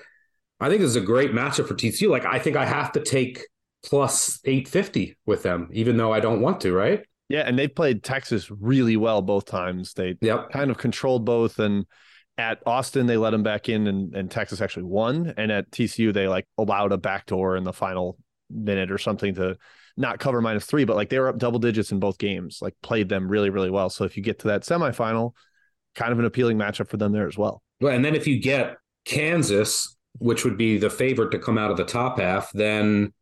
[0.59, 2.09] I think this is a great matchup for TCU.
[2.09, 3.45] Like I think I have to take
[3.83, 7.05] plus 850 with them, even though I don't want to, right?
[7.31, 9.93] Yeah, and they played Texas really well both times.
[9.93, 10.51] They yep.
[10.51, 11.59] kind of controlled both.
[11.59, 11.85] And
[12.37, 15.33] at Austin, they let them back in, and, and Texas actually won.
[15.37, 18.17] And at TCU, they like allowed a backdoor in the final
[18.49, 19.55] minute or something to
[19.95, 22.73] not cover minus three, but like they were up double digits in both games, like
[22.83, 23.89] played them really, really well.
[23.89, 25.31] So if you get to that semifinal,
[25.95, 27.63] kind of an appealing matchup for them there as well.
[27.79, 31.71] Well, and then if you get Kansas, which would be the favorite to come out
[31.71, 33.13] of the top half, then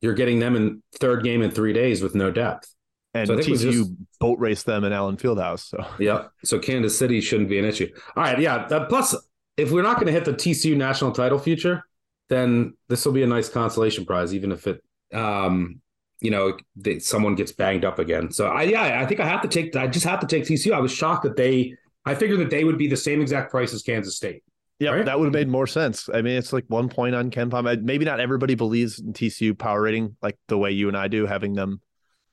[0.00, 2.74] you're getting them in third game in three days with no depth
[3.14, 5.68] and so TCU just, boat race them in Allen Fieldhouse.
[5.68, 7.88] So yeah, so Kansas City shouldn't be an issue.
[8.16, 8.56] All right, yeah.
[8.56, 9.16] Uh, plus,
[9.56, 11.84] if we're not going to hit the TCU national title future,
[12.28, 15.80] then this will be a nice consolation prize, even if it, um,
[16.20, 18.30] you know, they, someone gets banged up again.
[18.30, 19.74] So I, yeah, I think I have to take.
[19.74, 20.72] I just have to take TCU.
[20.72, 21.74] I was shocked that they.
[22.06, 24.42] I figured that they would be the same exact price as Kansas State.
[24.78, 25.04] Yeah, right?
[25.04, 26.08] that would have made more sense.
[26.12, 27.82] I mean, it's like one point on KenPom.
[27.82, 31.26] Maybe not everybody believes in TCU power rating like the way you and I do,
[31.26, 31.82] having them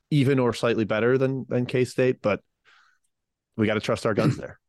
[0.10, 2.42] even or slightly better than than K State, but
[3.56, 4.60] we got to trust our guns there.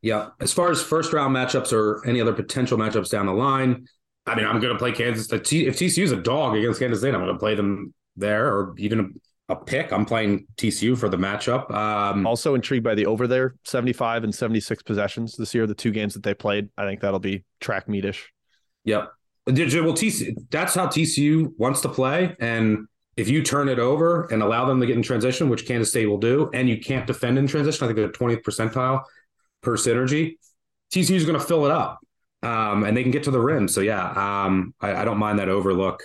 [0.00, 3.86] Yeah, as far as first round matchups or any other potential matchups down the line,
[4.26, 5.32] I mean, I'm going to play Kansas.
[5.32, 8.74] If TCU is a dog against Kansas State, I'm going to play them there, or
[8.78, 9.00] even
[9.48, 9.92] a, a pick.
[9.92, 11.70] I'm playing TCU for the matchup.
[11.72, 15.66] Um, also intrigued by the over there, 75 and 76 possessions this year.
[15.66, 18.24] The two games that they played, I think that'll be track meetish.
[18.84, 19.10] Yep.
[19.46, 22.86] Well, TCU, that's how TCU wants to play, and
[23.18, 26.06] if you turn it over and allow them to get in transition, which Kansas State
[26.06, 29.02] will do, and you can't defend in transition, I think they're 20th percentile
[29.60, 30.36] per synergy.
[30.94, 31.98] TCU is going to fill it up,
[32.44, 33.66] um, and they can get to the rim.
[33.66, 36.04] So yeah, um, I, I, don't mind that overlook.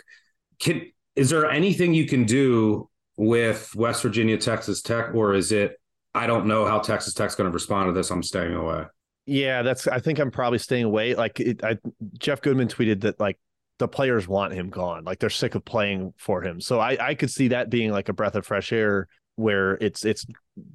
[0.58, 5.80] Can, is there anything you can do with West Virginia, Texas Tech, or is it?
[6.16, 8.10] I don't know how Texas Tech's going to respond to this.
[8.10, 8.86] I'm staying away.
[9.28, 9.88] Yeah, that's.
[9.88, 11.14] I think I'm probably staying away.
[11.14, 11.78] Like it, I,
[12.18, 13.38] Jeff Goodman tweeted that like
[13.80, 15.04] the players want him gone.
[15.04, 16.62] Like they're sick of playing for him.
[16.62, 20.06] So I, I could see that being like a breath of fresh air where it's
[20.06, 20.26] it's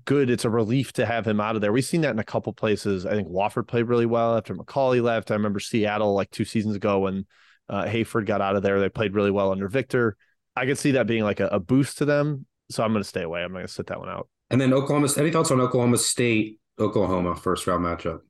[0.04, 0.30] good.
[0.30, 1.72] It's a relief to have him out of there.
[1.72, 3.06] We've seen that in a couple places.
[3.06, 5.30] I think Wofford played really well after McAuley left.
[5.30, 7.26] I remember Seattle like two seasons ago when
[7.68, 8.80] uh, Hayford got out of there.
[8.80, 10.16] They played really well under Victor.
[10.56, 12.46] I could see that being like a, a boost to them.
[12.70, 13.42] So I'm going to stay away.
[13.42, 14.28] I'm going to sit that one out.
[14.50, 15.08] And then Oklahoma.
[15.16, 18.20] Any thoughts on Oklahoma State, Oklahoma first round matchup?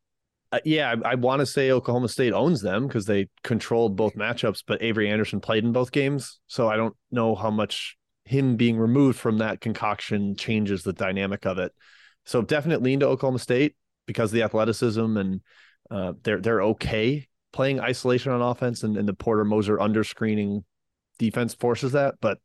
[0.51, 4.15] Uh, yeah, I, I want to say Oklahoma State owns them because they controlled both
[4.15, 6.41] matchups, but Avery Anderson played in both games.
[6.47, 11.47] So I don't know how much him being removed from that concoction changes the dynamic
[11.47, 11.73] of it.
[12.25, 13.75] So definitely lean to Oklahoma State
[14.07, 15.41] because the athleticism and
[15.91, 20.65] uh, they're they're okay playing isolation on offense and, and the Porter Moser under screening
[21.19, 22.17] defense forces that.
[22.21, 22.39] But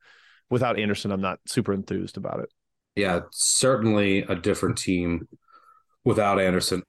[0.49, 2.49] without Anderson, I'm not super enthused about it.
[2.95, 5.27] Yeah, certainly a different team
[6.05, 6.83] without Anderson.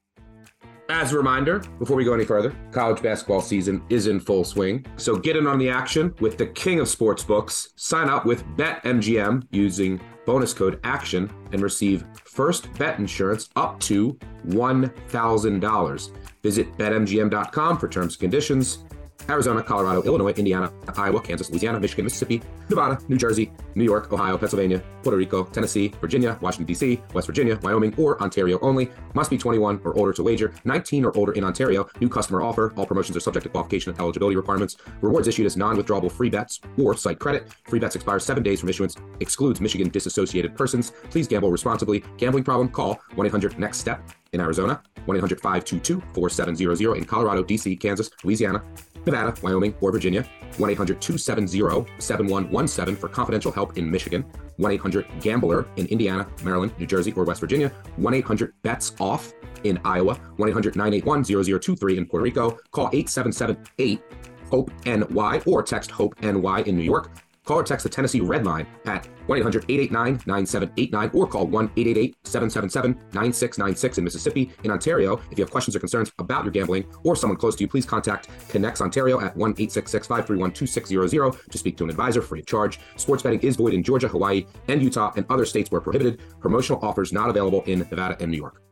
[0.90, 4.84] As a reminder, before we go any further, college basketball season is in full swing.
[4.96, 7.72] So get in on the action with the king of sports books.
[7.76, 14.18] Sign up with BetMGM using bonus code ACTION and receive first bet insurance up to
[14.48, 16.10] $1,000.
[16.42, 18.84] Visit betmgm.com for terms and conditions.
[19.28, 24.36] Arizona, Colorado, Illinois, Indiana, Iowa, Kansas, Louisiana, Michigan, Mississippi, Nevada, New Jersey, New York, Ohio,
[24.36, 28.90] Pennsylvania, Puerto Rico, Tennessee, Virginia, Washington, D.C., West Virginia, Wyoming, or Ontario only.
[29.14, 30.52] Must be 21 or older to wager.
[30.64, 31.88] 19 or older in Ontario.
[32.00, 32.72] New customer offer.
[32.76, 34.76] All promotions are subject to qualification and eligibility requirements.
[35.00, 37.48] Rewards issued as non withdrawable free bets or site credit.
[37.64, 38.96] Free bets expire seven days from issuance.
[39.20, 40.92] Excludes Michigan disassociated persons.
[41.10, 42.04] Please gamble responsibly.
[42.16, 42.68] Gambling problem?
[42.68, 48.10] Call 1 800 NEXT STEP in Arizona, 1 800 522 4700 in Colorado, D.C., Kansas,
[48.24, 48.62] Louisiana,
[49.06, 50.26] Nevada, Wyoming, or Virginia.
[50.58, 54.24] 1 800 270 7117 for confidential help in Michigan.
[54.56, 57.70] 1 800 Gambler in Indiana, Maryland, New Jersey, or West Virginia.
[57.96, 59.32] 1 800 Bets Off
[59.64, 60.14] in Iowa.
[60.36, 61.24] 1 800 981
[61.60, 62.58] 0023 in Puerto Rico.
[62.70, 64.02] Call 877 8
[64.50, 67.10] HOPE NY or text HOPE NY in New York.
[67.44, 71.64] Call or text the Tennessee Red Line at 1 800 889 9789 or call 1
[71.76, 74.52] 888 777 9696 in Mississippi.
[74.64, 77.64] In Ontario, if you have questions or concerns about your gambling or someone close to
[77.64, 82.40] you, please contact ConnexOntario at 1 866 531 2600 to speak to an advisor free
[82.40, 82.80] of charge.
[82.96, 86.22] Sports betting is void in Georgia, Hawaii, and Utah and other states where prohibited.
[86.40, 88.62] Promotional offers not available in Nevada and New York.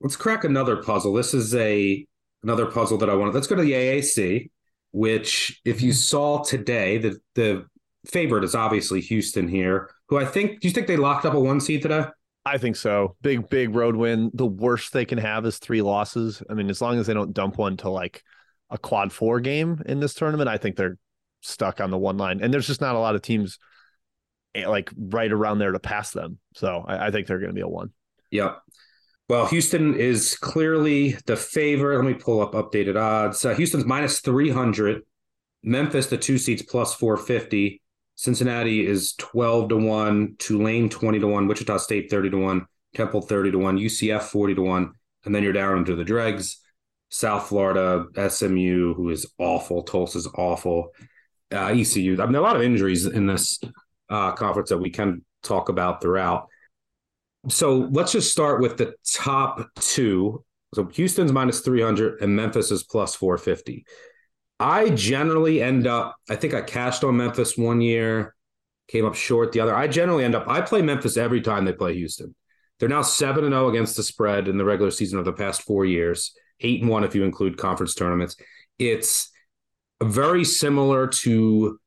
[0.00, 1.12] Let's crack another puzzle.
[1.12, 2.06] This is a
[2.42, 3.34] another puzzle that I wanted.
[3.34, 4.50] Let's go to the AAC,
[4.92, 7.66] which if you saw today, the the
[8.06, 11.40] favorite is obviously Houston here, who I think, do you think they locked up a
[11.40, 12.04] one seed today?
[12.46, 13.16] I think so.
[13.22, 14.30] Big, big road win.
[14.34, 16.42] The worst they can have is three losses.
[16.50, 18.22] I mean, as long as they don't dump one to like
[18.70, 20.98] a quad four game in this tournament, I think they're
[21.40, 22.40] stuck on the one line.
[22.42, 23.58] And there's just not a lot of teams
[24.54, 26.38] eh, like right around there to pass them.
[26.54, 27.90] So I, I think they're going to be a one.
[28.30, 28.58] Yep.
[29.28, 31.96] Well, Houston is clearly the favorite.
[31.96, 33.42] Let me pull up updated odds.
[33.42, 35.02] Uh, Houston's minus 300.
[35.62, 37.80] Memphis, the two seats, plus 450.
[38.16, 43.22] Cincinnati is 12 to 1, Tulane 20 to 1, Wichita State 30 to 1, Temple
[43.22, 44.92] 30 to 1, UCF 40 to 1,
[45.24, 46.60] and then you're down into the dregs.
[47.10, 50.90] South Florida, SMU, who is awful, Tulsa's awful,
[51.52, 52.20] uh, ECU.
[52.20, 53.60] I mean, a lot of injuries in this
[54.08, 56.48] uh, conference that we can talk about throughout.
[57.48, 60.44] So let's just start with the top two.
[60.74, 63.84] So Houston's minus 300 and Memphis is plus 450.
[64.60, 68.34] I generally end up, I think I cashed on Memphis one year,
[68.88, 69.74] came up short the other.
[69.74, 72.34] I generally end up, I play Memphis every time they play Houston.
[72.78, 75.62] They're now 7 and 0 against the spread in the regular season of the past
[75.62, 78.36] four years, 8 and 1 if you include conference tournaments.
[78.78, 79.30] It's
[80.02, 81.78] very similar to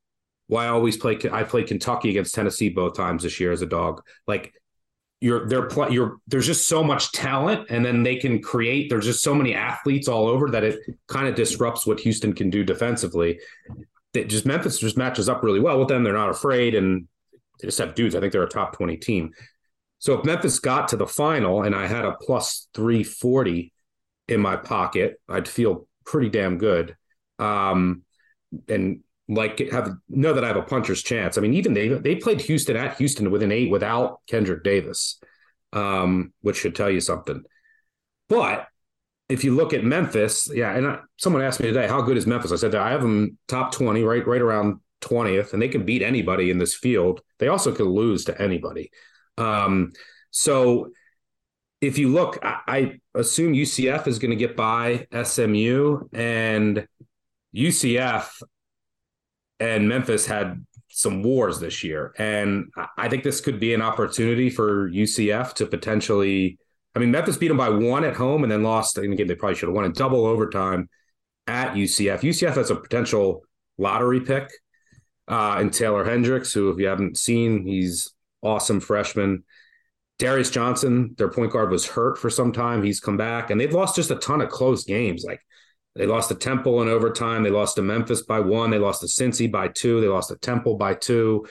[0.47, 1.19] why I always play.
[1.31, 4.01] I played Kentucky against Tennessee both times this year as a dog.
[4.27, 4.53] Like
[5.19, 9.23] you're they're you're there's just so much talent and then they can create there's just
[9.23, 13.39] so many athletes all over that it kind of disrupts what Houston can do defensively.
[14.13, 16.03] That just Memphis just matches up really well with them.
[16.03, 17.07] They're not afraid and
[17.59, 18.15] they just have dudes.
[18.15, 19.31] I think they're a top 20 team.
[19.99, 23.73] So if Memphis got to the final and I had a plus 340
[24.27, 26.95] in my pocket, I'd feel pretty damn good.
[27.39, 28.03] Um,
[28.69, 31.37] and like have know that I have a puncher's chance.
[31.37, 35.19] I mean, even they they played Houston at Houston within eight without Kendric Davis,
[35.73, 37.43] um, which should tell you something.
[38.29, 38.67] But
[39.29, 42.25] if you look at Memphis, yeah, and I, someone asked me today, how good is
[42.25, 42.51] Memphis?
[42.51, 46.01] I said I have them top twenty, right, right around twentieth, and they can beat
[46.01, 47.21] anybody in this field.
[47.39, 48.91] They also could lose to anybody.
[49.37, 49.91] Um,
[50.31, 50.91] so
[51.81, 56.87] if you look, I, I assume UCF is going to get by SMU and
[57.55, 58.29] UCF
[59.59, 62.13] and Memphis had some wars this year.
[62.17, 66.57] And I think this could be an opportunity for UCF to potentially.
[66.95, 69.27] I mean, Memphis beat them by one at home and then lost in the game.
[69.27, 70.89] They probably should have won in double overtime
[71.45, 72.21] at UCF.
[72.21, 73.43] UCF has a potential
[73.77, 74.49] lottery pick.
[75.27, 79.43] Uh, Taylor Hendricks, who, if you haven't seen, he's awesome freshman.
[80.17, 82.81] Darius Johnson, their point guard, was hurt for some time.
[82.81, 85.23] He's come back, and they've lost just a ton of close games.
[85.23, 85.41] Like
[85.97, 87.43] they lost to Temple in overtime.
[87.43, 88.69] They lost to Memphis by one.
[88.69, 90.01] They lost to Cincy by two.
[90.01, 91.47] They lost to Temple by two.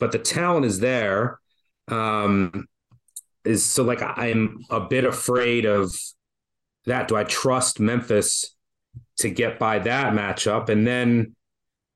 [0.00, 1.38] But the talent is there.
[1.88, 2.66] Um,
[3.44, 5.96] is so like I'm a bit afraid of
[6.86, 7.08] that.
[7.08, 8.54] Do I trust Memphis
[9.18, 10.68] to get by that matchup?
[10.68, 11.34] And then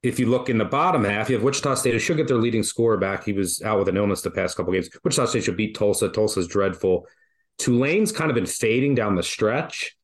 [0.03, 2.39] if you look in the bottom half, you have Wichita State who should get their
[2.39, 3.25] leading scorer back.
[3.25, 4.89] He was out with an illness the past couple games.
[5.05, 6.09] Wichita State should beat Tulsa.
[6.09, 7.07] Tulsa's dreadful.
[7.59, 9.97] Tulane's kind of been fading down the stretch,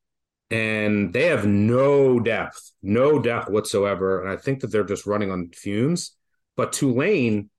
[0.50, 4.22] and they have no depth, no depth whatsoever.
[4.22, 6.12] And I think that they're just running on fumes.
[6.56, 7.50] But Tulane,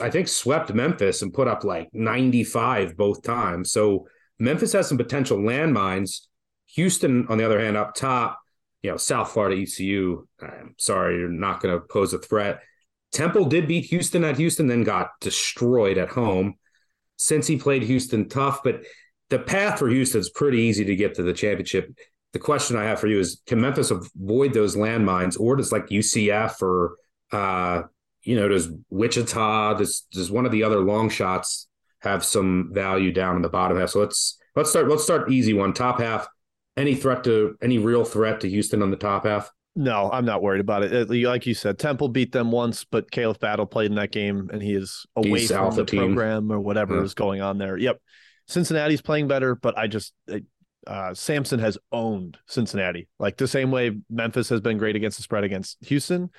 [0.00, 3.70] I think, swept Memphis and put up like 95 both times.
[3.70, 6.26] So Memphis has some potential landmines.
[6.74, 8.40] Houston, on the other hand, up top,
[8.82, 12.60] you know, South Florida ECU, I'm sorry, you're not going to pose a threat.
[13.12, 16.54] Temple did beat Houston at Houston, then got destroyed at home.
[17.18, 18.82] Cincy played Houston tough, but
[19.28, 21.94] the path for Houston's pretty easy to get to the championship.
[22.32, 25.88] The question I have for you is can Memphis avoid those landmines, or does like
[25.88, 26.96] UCF or
[27.32, 27.82] uh,
[28.22, 31.68] you know, does Wichita, does does one of the other long shots
[32.00, 33.90] have some value down in the bottom half?
[33.90, 35.72] So let's let's start let's start easy one.
[35.72, 36.28] Top half,
[36.76, 39.50] any threat to any real threat to Houston on the top half?
[39.74, 41.10] No, I'm not worried about it.
[41.10, 44.62] Like you said, Temple beat them once, but Khalif Battle played in that game, and
[44.62, 46.00] he is away He's from the team.
[46.00, 47.02] program or whatever yeah.
[47.02, 47.78] is going on there.
[47.78, 47.98] Yep,
[48.48, 50.12] Cincinnati's playing better, but I just
[50.86, 55.22] uh, Sampson has owned Cincinnati like the same way Memphis has been great against the
[55.22, 56.30] spread against Houston.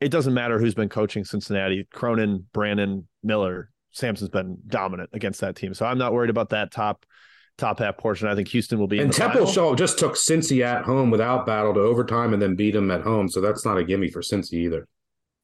[0.00, 3.70] It doesn't matter who's been coaching Cincinnati, Cronin, Brannen, Miller.
[3.92, 7.04] Sampson's been dominant against that team, so I'm not worried about that top
[7.58, 8.28] top half portion.
[8.28, 8.98] I think Houston will be.
[8.98, 12.72] And Temple Show just took Cincy at home without battle to overtime and then beat
[12.72, 13.28] them at home.
[13.28, 14.88] So that's not a gimme for Cincy either.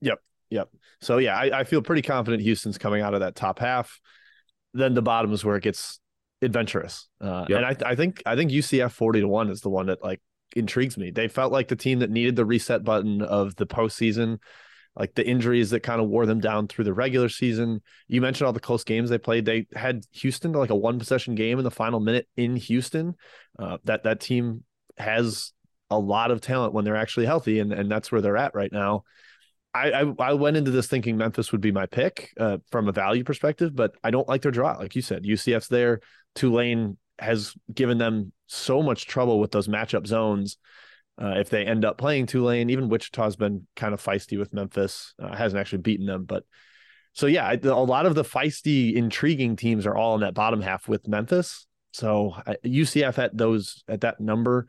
[0.01, 0.19] Yep.
[0.51, 0.69] Yep.
[1.01, 4.01] So yeah, I, I feel pretty confident Houston's coming out of that top half.
[4.75, 6.01] Then the bottom is where it gets
[6.43, 7.09] adventurous.
[7.21, 7.59] Uh, yep.
[7.59, 10.21] And I, I think I think UCF forty to one is the one that like
[10.57, 11.11] intrigues me.
[11.11, 14.39] They felt like the team that needed the reset button of the postseason
[14.99, 17.81] like the injuries that kind of wore them down through the regular season.
[18.09, 19.45] You mentioned all the close games they played.
[19.45, 23.15] They had Houston to like a one possession game in the final minute in Houston.
[23.59, 24.65] Uh, that that team
[24.99, 25.53] has
[25.89, 28.73] a lot of talent when they're actually healthy, and and that's where they're at right
[28.73, 29.05] now.
[29.79, 32.93] I, I, I went into this thinking Memphis would be my pick uh, from a
[32.93, 34.73] value perspective, but I don't like their draw.
[34.73, 36.01] Like you said, UCF's there.
[36.35, 40.59] Tulane has given them so much trouble with those matchup zones
[41.21, 45.15] uh, if they end up playing Tulane, even Wichita's been kind of feisty with Memphis,
[45.21, 46.25] uh, hasn't actually beaten them.
[46.25, 46.45] But
[47.13, 50.87] so, yeah, a lot of the feisty, intriguing teams are all in that bottom half
[50.87, 51.67] with Memphis.
[51.93, 54.69] So UCF at those at that number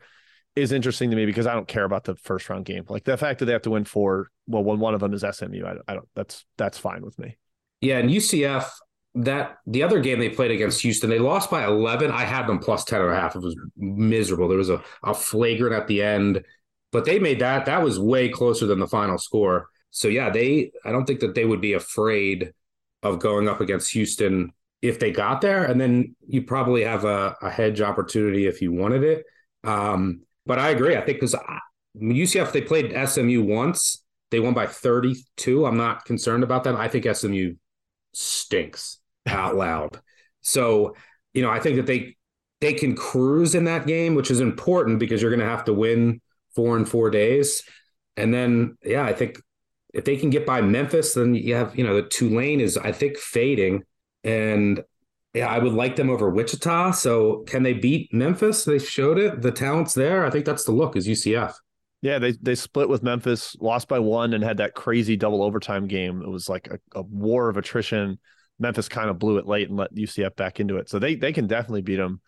[0.60, 2.84] is interesting to me because I don't care about the first round game.
[2.88, 5.24] Like the fact that they have to win four, well, when one of them is
[5.28, 6.08] SMU, I, I don't.
[6.14, 7.36] That's that's fine with me.
[7.80, 8.68] Yeah, and UCF
[9.14, 12.10] that the other game they played against Houston, they lost by 11.
[12.10, 13.34] I had them plus 10 and a half.
[13.34, 14.48] It was miserable.
[14.48, 16.44] There was a, a flagrant at the end,
[16.92, 17.66] but they made that.
[17.66, 19.68] That was way closer than the final score.
[19.90, 22.52] So, yeah, they, I don't think that they would be afraid
[23.02, 25.64] of going up against Houston if they got there.
[25.64, 29.24] And then you probably have a, a hedge opportunity if you wanted it.
[29.64, 30.96] Um, but I agree.
[30.96, 31.34] I think because
[31.96, 35.66] UCF, they played SMU once, they won by 32.
[35.66, 36.76] I'm not concerned about that.
[36.76, 37.54] I think SMU
[38.12, 40.00] stinks out loud.
[40.40, 40.94] So,
[41.34, 42.16] you know, I think that they
[42.60, 45.72] they can cruise in that game, which is important because you're going to have to
[45.72, 46.20] win
[46.54, 47.62] four in four days.
[48.16, 49.40] And then, yeah, I think
[49.94, 52.92] if they can get by Memphis, then you have, you know, the Tulane is, I
[52.92, 53.84] think, fading.
[54.24, 54.84] And
[55.34, 56.92] yeah, I would like them over Wichita.
[56.92, 58.64] So can they beat Memphis?
[58.64, 59.42] They showed it.
[59.42, 60.24] The talent's there.
[60.24, 61.54] I think that's the look is UCF.
[62.02, 65.86] Yeah, they they split with Memphis, lost by one, and had that crazy double overtime
[65.86, 66.22] game.
[66.22, 68.18] It was like a, a war of attrition.
[68.58, 70.88] Memphis kind of blew it late and let UCF back into it.
[70.88, 72.20] So they they can definitely beat them.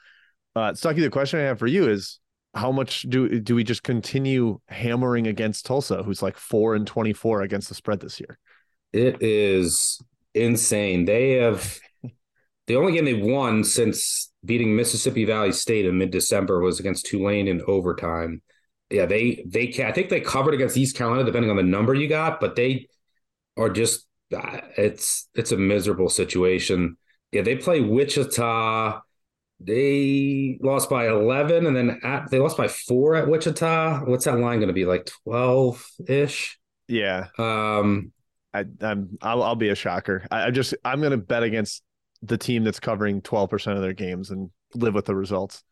[0.55, 2.21] Uh, Stuckey, the question I have for you is
[2.55, 7.15] how much do do we just continue hammering against Tulsa, who's like four and twenty
[7.15, 8.38] four against the spread this year?
[8.93, 9.99] It is
[10.35, 11.07] insane.
[11.07, 11.81] They have
[12.66, 17.07] the only game they won since beating Mississippi Valley State in mid December was against
[17.07, 18.43] Tulane in overtime.
[18.91, 19.87] Yeah, they they can.
[19.87, 22.89] I think they covered against East Carolina, depending on the number you got, but they
[23.57, 26.97] are just it's it's a miserable situation.
[27.32, 29.01] Yeah, they play Wichita.
[29.61, 34.01] They lost by eleven, and then at, they lost by four at Wichita.
[34.05, 36.59] What's that line going to be like twelve ish?
[36.89, 37.28] Yeah.
[37.39, 38.12] Um,
[38.53, 40.26] I, I'm I'll, I'll be a shocker.
[40.30, 41.82] I, I just I'm going to bet against
[42.23, 45.64] the team that's covering twelve percent of their games and live with the results.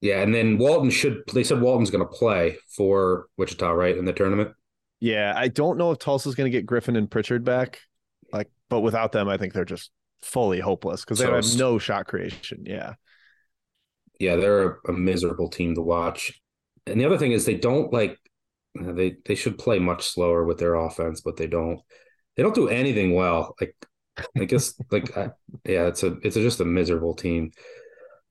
[0.00, 1.22] Yeah, and then Walton should.
[1.32, 4.52] They said Walton's going to play for Wichita, right, in the tournament.
[5.00, 7.80] Yeah, I don't know if Tulsa's going to get Griffin and Pritchard back.
[8.32, 9.90] Like, but without them, I think they're just
[10.22, 12.64] fully hopeless because they have no shot creation.
[12.66, 12.94] Yeah.
[14.18, 16.40] Yeah, they're a, a miserable team to watch.
[16.86, 18.18] And the other thing is they don't like
[18.74, 21.80] they they should play much slower with their offense, but they don't.
[22.36, 23.54] They don't do anything well.
[23.60, 23.74] Like
[24.38, 25.28] I guess like uh,
[25.64, 27.52] yeah, it's a it's a, just a miserable team.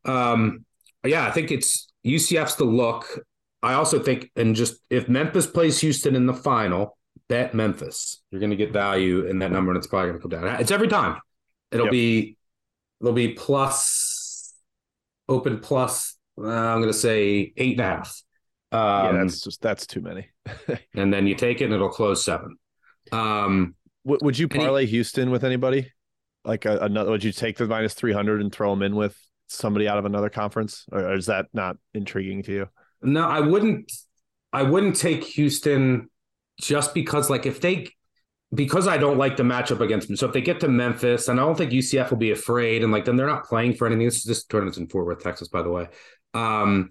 [0.05, 0.65] Um
[1.05, 3.05] yeah, I think it's UCF's the look.
[3.61, 8.21] I also think and just if Memphis plays Houston in the final, bet Memphis.
[8.31, 10.61] You're going to get value in that number and it's probably going to come down.
[10.61, 11.19] It's every time.
[11.71, 11.91] It'll Yep.
[11.91, 12.37] be
[13.01, 14.53] it'll be plus
[15.29, 18.21] open plus uh, I'm going to say eight and a half.
[18.71, 20.29] yeah, Um, that's just that's too many.
[20.95, 22.57] and then you take it and it'll close seven.
[23.11, 23.75] Um,
[24.05, 25.91] W- would you Any- parlay Houston with anybody?
[26.45, 27.11] Like a, another?
[27.11, 30.05] Would you take the minus three hundred and throw them in with somebody out of
[30.05, 32.69] another conference, or is that not intriguing to you?
[33.01, 33.91] no, I wouldn't.
[34.51, 36.09] I wouldn't take Houston
[36.61, 37.87] just because, like, if they,
[38.53, 40.15] because I don't like the matchup against them.
[40.15, 42.91] So if they get to Memphis, and I don't think UCF will be afraid, and
[42.91, 44.05] like then they're not playing for anything.
[44.05, 45.87] This this tournament's in Fort Worth, Texas, by the way.
[46.33, 46.89] Um,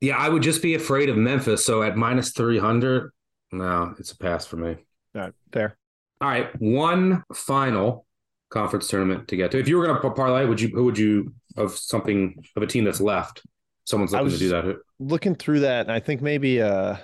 [0.00, 1.64] yeah, I would just be afraid of Memphis.
[1.66, 3.10] So at minus three hundred,
[3.50, 4.76] no, it's a pass for me.
[5.14, 5.76] All right, fair.
[6.24, 8.06] All right, one final
[8.48, 9.58] conference tournament to get to.
[9.58, 12.66] If you were going to parlay, would you who would you of something of a
[12.66, 13.42] team that's left?
[13.84, 14.76] Someone's looking to do that.
[14.98, 16.96] Looking through that, and I think maybe uh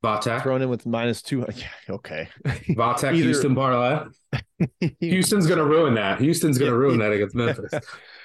[0.00, 1.44] Va Tech, thrown in with minus two.
[1.54, 1.66] Yeah,
[1.96, 2.30] okay.
[2.46, 4.06] Va Tech, Either- Houston parlay.
[5.00, 6.18] Houston's going to ruin that.
[6.18, 7.74] Houston's going to ruin that against Memphis.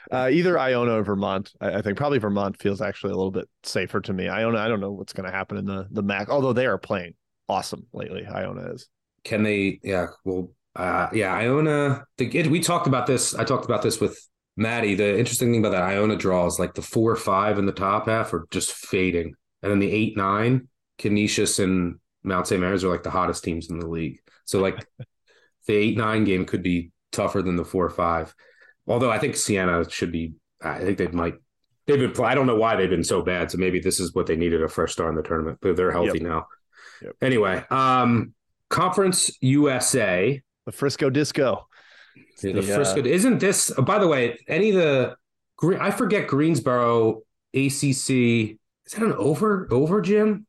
[0.09, 1.51] Uh, either Iona or Vermont.
[1.59, 4.29] I, I think probably Vermont feels actually a little bit safer to me.
[4.29, 6.77] Iona, I don't know what's going to happen in the the MAAC, although they are
[6.77, 7.15] playing
[7.49, 8.25] awesome lately.
[8.25, 8.87] Iona is.
[9.27, 9.79] Can they?
[9.83, 10.07] Yeah.
[10.23, 10.51] Well.
[10.73, 11.33] Uh, yeah.
[11.33, 12.05] Iona.
[12.17, 13.35] The, it, we talked about this.
[13.35, 14.17] I talked about this with
[14.55, 14.95] Maddie.
[14.95, 18.07] The interesting thing about that Iona draw is like the four five in the top
[18.07, 22.61] half are just fading, and then the eight nine, Canisius and Mount St.
[22.61, 24.19] Mary's are like the hottest teams in the league.
[24.45, 24.85] So like
[25.67, 28.33] the eight nine game could be tougher than the four five.
[28.87, 30.35] Although I think Siena should be.
[30.61, 31.35] I think they might.
[31.85, 32.25] They've been.
[32.25, 33.51] I don't know why they've been so bad.
[33.51, 35.57] So maybe this is what they needed a fresh start in the tournament.
[35.61, 36.47] But they're healthy now.
[37.01, 37.15] Yep.
[37.21, 38.33] Anyway, um,
[38.69, 40.41] Conference USA.
[40.65, 41.67] The Frisco Disco.
[42.41, 43.71] The, the, Frisco uh, isn't this.
[43.77, 45.15] oh, by the way, any of the
[45.79, 47.21] I forget Greensboro
[47.53, 48.09] ACC.
[48.85, 50.45] Is that an over over Jim?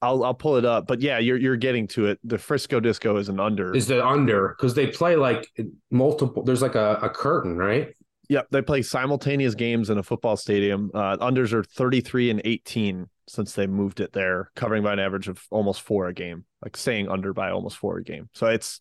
[0.00, 2.18] I'll I'll pull it up, but yeah, you're you're getting to it.
[2.24, 3.74] The Frisco Disco is an under.
[3.74, 5.48] Is the under because they play like
[5.90, 6.42] multiple?
[6.44, 7.94] There's like a, a curtain, right?
[8.28, 10.90] Yep, they play simultaneous games in a football stadium.
[10.92, 15.28] Uh, unders are 33 and 18 since they moved it there, covering by an average
[15.28, 18.28] of almost four a game, like staying under by almost four a game.
[18.34, 18.80] So it's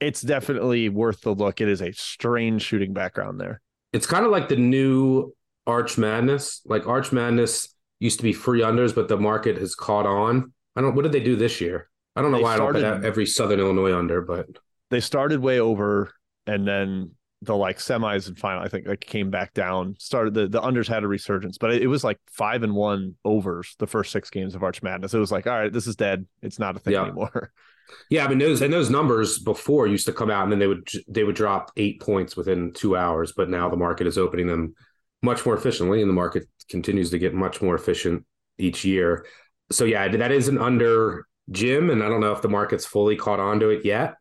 [0.00, 1.60] it's definitely worth the look.
[1.60, 3.60] It is a strange shooting background there.
[3.92, 5.34] It's kind of like the new
[5.66, 6.62] Arch Madness.
[6.64, 10.52] Like Arch Madness used to be free unders, but the market has caught on.
[10.74, 10.94] I don't.
[10.94, 11.90] What did they do this year?
[12.16, 14.46] I don't know They why I don't started- bet every Southern Illinois under, but
[14.90, 16.12] They started way over,
[16.46, 17.12] and then
[17.42, 19.96] the like semis and final, I think, like came back down.
[19.98, 23.14] Started the the unders had a resurgence, but it, it was like five and one
[23.24, 25.14] overs the first six games of Arch Madness.
[25.14, 26.26] It was like, all right, this is dead.
[26.42, 27.04] It's not a thing Yeah.
[27.04, 27.52] anymore.
[28.08, 30.68] Yeah, I mean those and those numbers before used to come out and then they
[30.68, 34.46] would they would drop eight points within two hours, but now the market is opening
[34.46, 34.74] them
[35.22, 38.24] much more efficiently, and the market continues to get much more efficient
[38.58, 39.26] each year.
[39.72, 43.16] So yeah, that is an under Jim, and I don't know if the market's fully
[43.16, 44.14] caught on to it yet.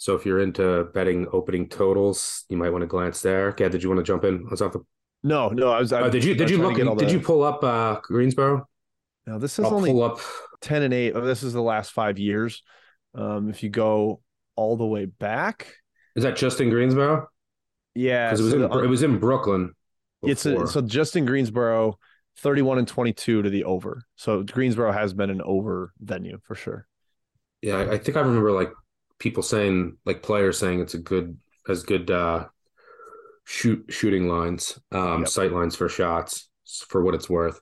[0.00, 3.52] So if you're into betting opening totals, you might want to glance there.
[3.52, 4.80] Gad, did you want to jump in on something?
[5.22, 5.92] No, no, I was.
[5.92, 6.74] I, Oh, did you did you look?
[6.74, 8.66] Did the- you pull up uh, Greensboro?
[9.26, 10.18] No, this is I'll only pull up.
[10.62, 11.12] 10 and 8.
[11.16, 12.62] Oh, This is the last five years.
[13.14, 14.22] Um, if you go
[14.56, 15.74] all the way back,
[16.16, 17.28] Is that just in Greensboro?
[17.94, 19.74] yeah, Because it was so in the- it was in Brooklyn.
[20.22, 20.66] it's a, before.
[20.66, 21.98] so Justin Greensboro,
[22.38, 24.02] 31 and 22 to the over.
[24.16, 26.86] So Greensboro has been an over venue for sure.
[27.60, 28.72] Yeah, I- I think I remember like
[29.20, 32.46] people saying, like players saying it's a good as good uh
[33.44, 35.28] shoot shooting lines, um, Yep.
[35.28, 36.48] sight lines for shots
[36.88, 37.60] for what it's worth.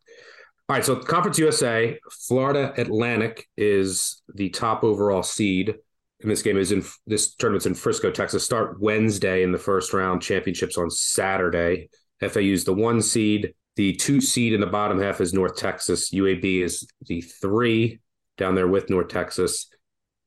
[0.68, 5.74] All right, so Conference USA, Florida Atlantic is the top overall seed.
[6.20, 8.44] And this game is in this tournament's in Frisco, Texas.
[8.44, 10.20] Start Wednesday in the first round.
[10.20, 11.88] Championships on Saturday.
[12.20, 13.54] FAU's the one seed.
[13.76, 16.10] The two seed in the bottom half is North Texas.
[16.10, 18.00] UAB is the three
[18.36, 19.68] down there with North Texas.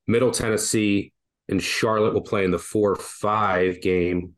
[0.08, 1.12] Middle Tennessee
[1.50, 4.34] and Charlotte will play in the 4 5 game,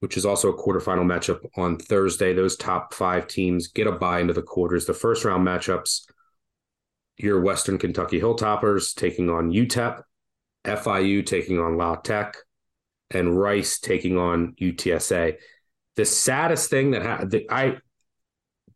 [0.00, 2.32] which is also a quarterfinal matchup on Thursday.
[2.32, 4.86] Those top five teams get a bye into the quarters.
[4.86, 6.06] The first round matchups
[7.22, 10.02] your Western Kentucky Hilltoppers taking on UTEP,
[10.64, 12.36] FIU taking on La Tech,
[13.10, 15.36] and Rice taking on UTSA.
[15.96, 17.76] The saddest thing that ha- that I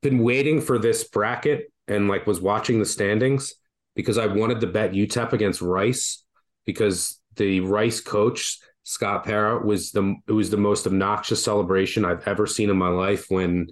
[0.02, 3.54] been waiting for this bracket and like was watching the standings
[3.96, 6.22] because I wanted to bet UTEP against Rice
[6.66, 12.26] because the Rice coach Scott Pera was the it was the most obnoxious celebration I've
[12.28, 13.68] ever seen in my life when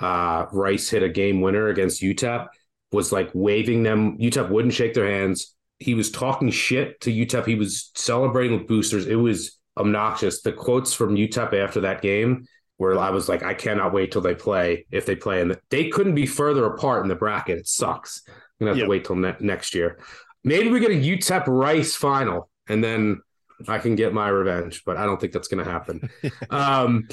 [0.00, 2.48] uh, Rice hit a game winner against UTEP.
[2.92, 4.18] Was like waving them.
[4.18, 5.54] UTEP wouldn't shake their hands.
[5.78, 7.46] He was talking shit to UTEP.
[7.46, 9.06] He was celebrating with boosters.
[9.06, 10.42] It was obnoxious.
[10.42, 12.46] The quotes from UTEP after that game
[12.76, 14.86] where I was like, I cannot wait till they play.
[14.90, 17.58] If they play, and they couldn't be further apart in the bracket.
[17.60, 18.22] It sucks.
[18.28, 18.84] I'm gonna have Yep.
[18.84, 19.98] to wait till ne- next year.
[20.44, 23.20] Maybe we get a UTEP Rice final, and then
[23.68, 24.82] I can get my revenge.
[24.84, 26.08] But I don't think that's gonna happen.
[26.50, 27.08] um,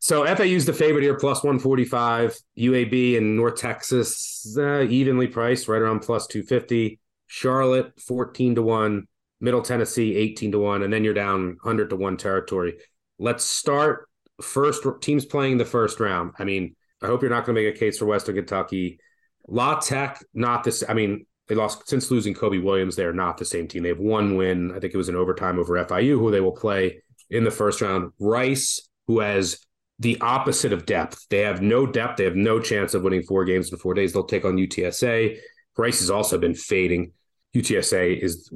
[0.00, 2.36] so FAU's the favorite here, plus one forty five.
[2.58, 7.00] UAB and North Texas uh, evenly priced, right around plus two fifty.
[7.26, 9.06] Charlotte fourteen to one.
[9.40, 12.78] Middle Tennessee eighteen to one, and then you're down hundred to one territory.
[13.18, 14.08] Let's start
[14.40, 16.32] first teams playing the first round.
[16.38, 18.98] I mean, I hope you're not going to make a case for Western Kentucky.
[19.46, 20.84] La Tech, not this.
[20.88, 22.96] I mean, they lost since losing Cobe Williams.
[22.96, 23.82] They are not the same team.
[23.82, 24.70] They have one win.
[24.70, 27.80] I think it was an overtime over FIU, who they will play in the first
[27.80, 28.12] round.
[28.18, 29.58] Rice, who has
[29.98, 31.26] the opposite of depth.
[31.28, 32.18] They have no depth.
[32.18, 34.12] They have no chance of winning four games in four days.
[34.12, 35.38] They'll take on UTSA.
[35.76, 37.12] Rice has also been fading.
[37.56, 38.50] UTSA is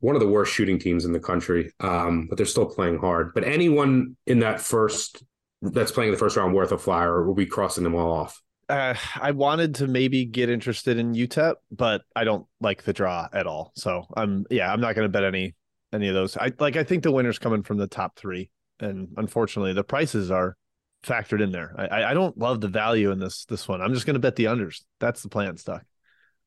[0.00, 3.32] one of the worst shooting teams in the country, um, but they're still playing hard.
[3.32, 5.24] But anyone in that first
[5.62, 8.40] that's playing the first round worth a flyer will be crossing them all off.
[8.68, 13.28] Uh, I wanted to maybe get interested in UTEP, but I don't like the draw
[13.32, 13.72] at all.
[13.76, 15.54] So I'm yeah, I'm not going to bet any
[15.92, 16.36] any of those.
[16.36, 18.50] I like I think the winner's coming from the top three,
[18.80, 20.56] and unfortunately the prices are
[21.02, 21.74] factored in there.
[21.78, 23.80] I I- don't love the value in this this one.
[23.82, 24.82] I'm just going to bet the unders.
[25.00, 25.84] That's the plan, Stuck.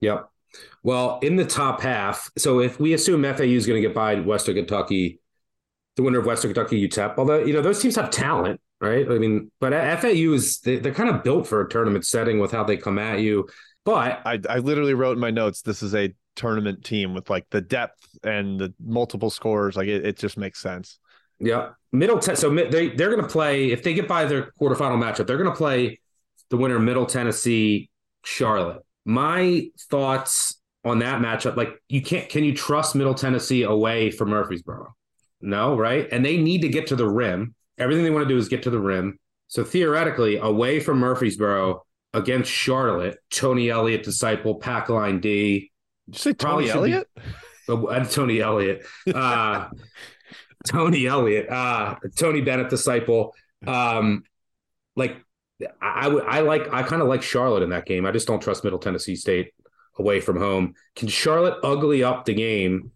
[0.01, 0.30] Yep.
[0.82, 4.15] Well, in the top half, so if we assume FAU is going to get by
[4.15, 5.20] Western Kentucky,
[5.97, 9.09] the winner of Western Kentucky UTEP, although you know those teams have talent, right?
[9.09, 12.51] I mean, but FAU is they, they're kind of built for a tournament setting with
[12.51, 13.47] how they come at you.
[13.86, 17.45] But I I literally wrote in my notes this is a tournament team with like
[17.49, 19.75] the depth and the multiple scores.
[19.75, 20.99] Like it, it just makes sense.
[21.39, 22.36] Yeah, Middle Ten.
[22.36, 25.28] So they they're going to play if they get by their quarterfinal matchup.
[25.28, 25.99] They're going to play
[26.49, 27.89] the winner, Middle Tennessee,
[28.23, 28.84] Charlotte.
[29.05, 32.30] My thoughts on that matchup, like you can't.
[32.30, 34.95] Can you trust Middle Tennessee away from Murfreesboro?
[35.41, 36.07] No, right?
[36.11, 37.53] And they need to get to the rim.
[37.78, 39.19] Everything they want to do is get to the rim.
[39.47, 45.71] So theoretically, away from Murfreesboro against Charlotte, Tony Elliott, disciple, pack line D,
[46.09, 47.07] Did you say Tony should be- Elliott?
[47.69, 49.69] uh, Tony Elliott, uh,
[50.67, 53.34] Tony Elliott, uh, Tony Bennett disciple.
[53.65, 54.23] Um,
[54.95, 55.17] like
[55.82, 58.05] I, I would, I like, I kind of like Charlotte in that game.
[58.05, 59.53] I just don't trust Middle Tennessee State
[59.97, 60.73] away from home.
[60.95, 62.91] Can Charlotte ugly up the game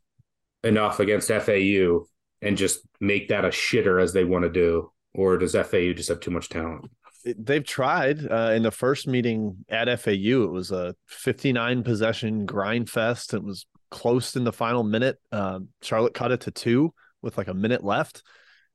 [0.64, 2.06] enough against FAU
[2.42, 6.10] and just make that a shitter as they want to do, or does FAU just
[6.10, 6.90] have too much talent?
[7.24, 10.44] They've tried uh, in the first meeting at FAU.
[10.44, 13.34] It was a 59 possession grind fest.
[13.34, 15.20] It was close in the final minute.
[15.32, 18.24] Um, Charlotte cut it to two with like a minute left.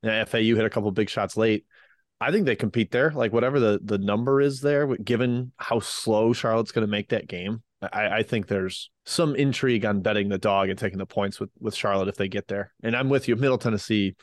[0.01, 1.65] And FAU hit a couple big shots late.
[2.21, 3.11] I think they compete there.
[3.11, 7.27] Like whatever the the number is there, given how slow Charlotte's going to make that
[7.27, 11.39] game, I, I think there's some intrigue on betting the dog and taking the points
[11.39, 12.73] with with Charlotte if they get there.
[12.83, 13.35] And I'm with you.
[13.35, 14.15] Middle Tennessee,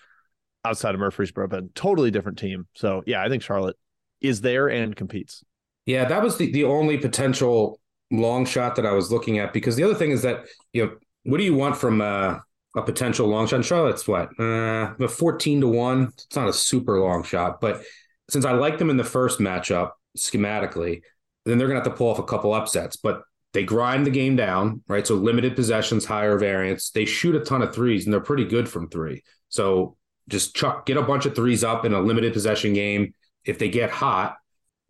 [0.65, 2.67] outside of Murfreesboro, but totally different team.
[2.75, 3.77] So yeah, I think Charlotte
[4.21, 5.45] is there and competes.
[5.87, 7.79] Yeah, that was the, the only potential
[8.11, 10.93] long shot that I was looking at because the other thing is that, you know,
[11.25, 12.39] what do you want from uh,
[12.77, 13.65] a potential long shot?
[13.65, 14.29] Charlotte's what?
[14.41, 16.05] Uh, 14 to 1.
[16.05, 17.83] It's not a super long shot, but
[18.31, 21.03] since I like them in the first matchup schematically,
[21.45, 22.97] then they're going to have to pull off a couple upsets.
[22.97, 23.23] But
[23.55, 25.07] they grind the game down, right?
[25.07, 26.91] So limited possessions, higher variance.
[26.91, 29.23] They shoot a ton of threes and they're pretty good from three.
[29.49, 29.97] So
[30.29, 33.15] just chuck, get a bunch of threes up in a limited possession game.
[33.45, 34.37] If they get hot,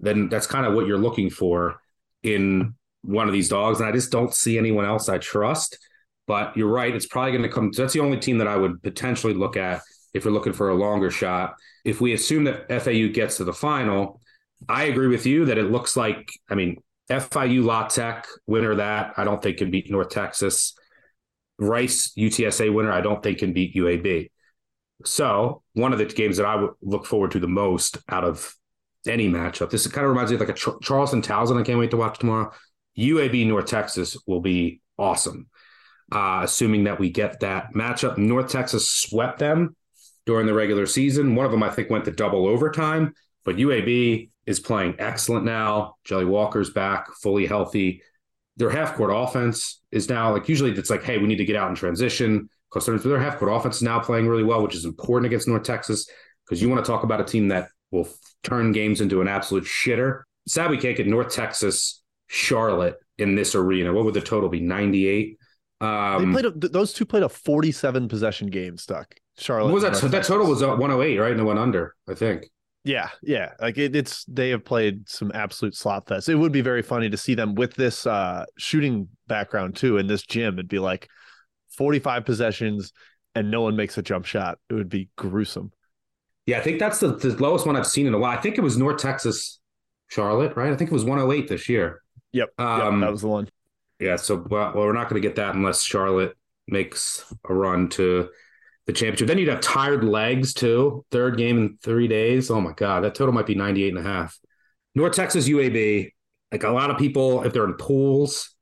[0.00, 1.78] then that's kind of what you're looking for
[2.22, 3.80] in one of these dogs.
[3.80, 5.78] And I just don't see anyone else I trust.
[6.26, 6.94] But you're right.
[6.94, 7.70] It's probably going to come.
[7.70, 9.82] That's the only team that I would potentially look at
[10.14, 11.56] if you're looking for a longer shot.
[11.84, 14.22] If we assume that FAU gets to the final,
[14.66, 16.78] I agree with you that it looks like, I mean,
[17.10, 20.74] FIU La Tech winner that, I don't think can beat North Texas.
[21.58, 24.30] Rice UTSA winner, I don't think can beat UAB.
[25.04, 28.54] So one of the games that I would look forward to the most out of
[29.06, 31.60] any matchup, this kind of reminds me of like a Ch- Charleston Towson.
[31.60, 32.52] I can't wait to watch tomorrow.
[32.98, 35.48] UAB North Texas will be awesome.
[36.12, 39.74] Uh, assuming that we get that matchup, North Texas swept them
[40.26, 41.34] during the regular season.
[41.34, 45.96] One of them, I think, went to double overtime, but UAB is playing excellent now.
[46.04, 48.02] Jelly Walker's back, fully healthy.
[48.56, 51.56] Their half court offense is now like usually it's like, hey, we need to get
[51.56, 52.48] out in transition.
[52.72, 55.62] Because their half court offense is now playing really well, which is important against North
[55.62, 56.08] Texas
[56.44, 58.08] because you want to talk about a team that will
[58.42, 60.22] turn games into an absolute shitter.
[60.48, 63.92] Sad we can't get North Texas, Charlotte in this arena.
[63.92, 64.60] What would the total be?
[64.60, 65.38] 98.
[65.80, 68.76] Um, they played a, th- those two played a 47 possession game.
[68.76, 69.66] Stuck Charlotte.
[69.66, 69.92] what was that?
[69.92, 71.32] North That total was uh, 108, right?
[71.32, 72.50] And it went under, I think.
[72.84, 73.52] Yeah, yeah.
[73.60, 76.28] Like it, it's they have played some absolute slot fest.
[76.28, 80.06] It would be very funny to see them with this uh shooting background too in
[80.06, 80.54] this gym.
[80.54, 81.08] It'd be like
[81.76, 82.92] 45 possessions
[83.34, 84.58] and no one makes a jump shot.
[84.68, 85.72] It would be gruesome.
[86.46, 88.36] Yeah, I think that's the, the lowest one I've seen in a while.
[88.36, 89.60] I think it was North Texas,
[90.08, 90.70] Charlotte, right?
[90.70, 92.02] I think it was 108 this year.
[92.32, 92.50] Yep.
[92.58, 93.48] Um, yep that was the one.
[93.98, 96.36] Yeah, so well, well we're not going to get that unless Charlotte
[96.68, 98.28] makes a run to
[98.86, 99.28] the championship.
[99.28, 101.04] Then you'd have tired legs too.
[101.10, 102.50] Third game in three days.
[102.50, 104.38] Oh my god, that total might be 98 and a half.
[104.94, 106.10] North Texas UAB.
[106.52, 108.54] Like a lot of people, if they're in pools,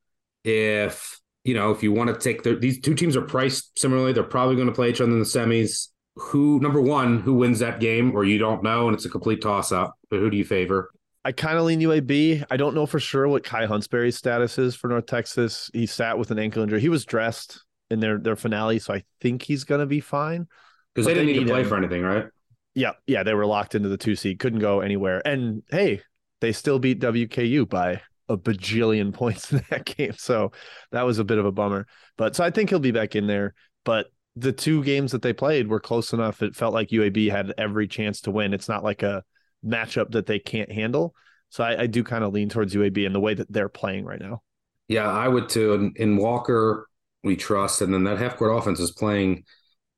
[0.44, 4.12] if you know, if you want to take the, these two teams are priced similarly,
[4.12, 5.88] they're probably going to play each other in the semis.
[6.16, 9.42] Who number one, who wins that game, or you don't know, and it's a complete
[9.42, 9.94] toss up.
[10.10, 10.90] But who do you favor?
[11.24, 12.44] I kind of lean UAB.
[12.50, 15.70] I don't know for sure what Kai Huntsberry's status is for North Texas.
[15.72, 16.80] He sat with an ankle injury.
[16.80, 17.62] He was dressed
[17.93, 20.49] in their their finale, so I think he's gonna be fine.
[20.95, 21.68] Because they didn't they need to play him.
[21.68, 22.26] for anything, right?
[22.74, 25.22] Yeah, yeah, they were locked into the two seed, couldn't go anywhere.
[25.26, 26.01] And hey,
[26.40, 30.14] they still beat WKU by a bajillion points in that game.
[30.16, 30.53] So
[30.90, 31.86] that was a bit of a bummer.
[32.16, 33.55] But so I think he'll be back in there.
[33.84, 36.43] But the two games that they played were close enough.
[36.43, 38.55] It felt like UAB had every chance to win.
[38.55, 39.22] It's not like a
[39.64, 41.14] matchup that they can't handle.
[41.51, 44.07] So I, I do kind of lean towards UAB in the way that they're playing
[44.07, 44.43] right now.
[44.88, 45.74] Yeah, I would too.
[45.74, 46.88] And, in Walker,
[47.22, 49.44] we trust, and then that half court offense is playing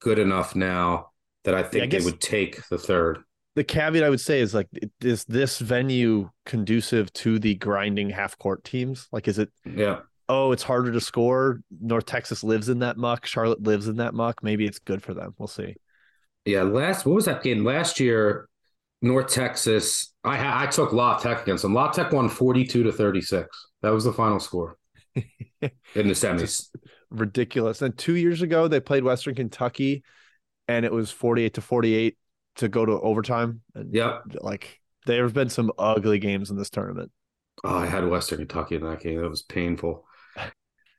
[0.00, 1.10] good enough now
[1.44, 3.18] that I think I they would take the third.
[3.54, 4.68] The caveat I would say is like,
[5.00, 9.06] is this venue conducive to the grinding half court teams?
[9.12, 11.60] Like, is it Yeah, oh, it's harder to score.
[11.80, 13.26] North Texas lives in that muck.
[13.26, 14.42] Charlotte lives in that muck.
[14.42, 15.34] Maybe it's good for them.
[15.38, 15.76] We'll see.
[16.44, 16.62] yeah.
[16.62, 18.48] Last what was that game last year?
[19.02, 20.12] North Texas.
[20.24, 21.74] I I took La Tech against them.
[21.74, 23.68] La Tech won forty two to thirty six.
[23.82, 24.78] That was the final score
[25.14, 26.70] in the semis.
[27.10, 27.82] Ridiculous.
[27.82, 30.02] And two years ago, they played Western Kentucky
[30.68, 32.16] and it was 48 to 48
[32.56, 33.60] to go to overtime.
[33.74, 34.22] And Yep.
[34.40, 37.10] like there have been some ugly games in this tournament.
[37.62, 39.20] Oh, I had Western Kentucky in that game.
[39.20, 40.04] That was painful.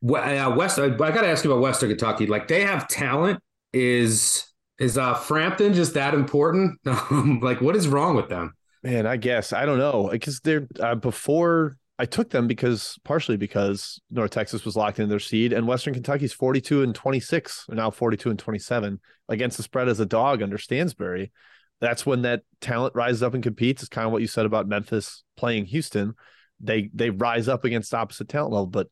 [0.01, 2.27] We- uh, West, I, I got to ask you about Western Kentucky.
[2.27, 3.39] Like they have talent.
[3.73, 4.45] Is
[4.79, 6.79] is uh Frampton just that important?
[7.41, 8.53] Like what is wrong with them?
[8.83, 13.37] Man, I guess I don't know because they're uh, before I took them because partially
[13.37, 17.75] because North Texas was locked in their seed and Western Kentucky's 42 and 26 or
[17.75, 21.31] now 42 and 27 against the spread as a dog under Stansbury.
[21.79, 23.81] That's when that talent rises up and competes.
[23.81, 26.15] It's kind of what you said about Memphis playing Houston.
[26.59, 28.87] They they rise up against opposite talent level, but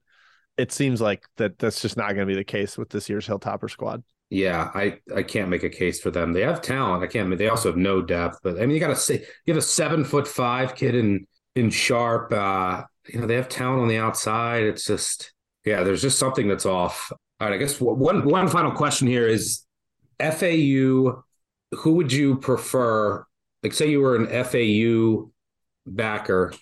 [0.58, 3.28] it seems like that that's just not going to be the case with this year's
[3.28, 4.04] Hilltopper squad.
[4.30, 6.34] Yeah, I I can't make a case for them.
[6.34, 7.04] They have talent.
[7.04, 7.38] I can't.
[7.38, 8.40] They also have no depth.
[8.44, 11.28] But I mean, you got to say you have a seven foot five kid in
[11.56, 12.34] in sharp.
[12.34, 14.64] Uh, you know, they have talent on the outside.
[14.64, 15.34] It's just
[15.66, 17.12] yeah, there's just something that's off.
[17.40, 19.64] All right, I guess one one final question here is
[20.20, 21.24] FAU.
[21.72, 23.26] Who would you prefer?
[23.62, 25.32] Like, say you were an FAU
[25.86, 26.54] backer,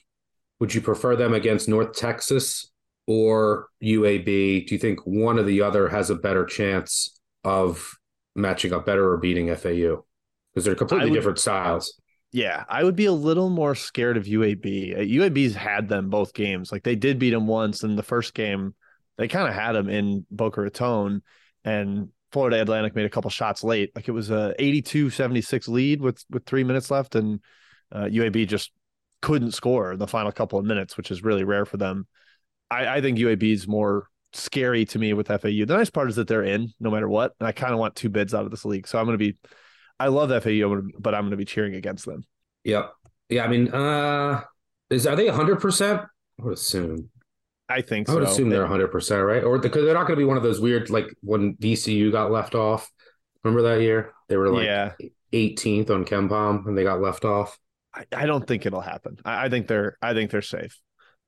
[0.60, 2.72] would you prefer them against North Texas
[3.08, 4.68] or UAB?
[4.68, 7.98] Do you think one or the other has a better chance of
[8.36, 10.06] matching up better or beating FAU?
[10.54, 12.00] Because they're completely would- different styles.
[12.32, 14.95] Yeah, I would be a little more scared of UAB.
[14.95, 16.71] Uh, UAB's had them both games.
[16.71, 18.73] Like they did beat them once in the first game.
[19.17, 21.21] They kind of had them in Boca Raton
[21.65, 23.91] and Florida Atlantic made a couple shots late.
[23.95, 27.41] Like it was a 82-76 lead with with 3 minutes left and
[27.91, 28.71] uh, UAB just
[29.21, 32.07] couldn't score in the final couple of minutes, which is really rare for them.
[32.69, 35.65] I, I think UAB is more scary to me with FAU.
[35.65, 37.95] The nice part is that they're in no matter what, and I kind of want
[37.97, 38.88] two bids out of this league.
[38.88, 39.38] So I'm going to be
[40.02, 42.24] I love FAU, but I'm going to be cheering against them.
[42.64, 42.91] Yep.
[43.30, 44.41] Yeah, I mean, uh
[44.89, 46.02] is are they hundred percent?
[46.39, 47.10] I would assume.
[47.70, 48.32] I think I would so.
[48.32, 49.43] assume they're hundred percent, right?
[49.43, 52.32] Or because they're not going to be one of those weird like when VCU got
[52.32, 52.91] left off.
[53.43, 54.14] Remember that year?
[54.28, 54.93] They were like yeah,
[55.34, 57.58] 18th on KenPom and they got left off.
[57.93, 59.18] I, I don't think it'll happen.
[59.24, 60.80] I, I think they're I think they're safe.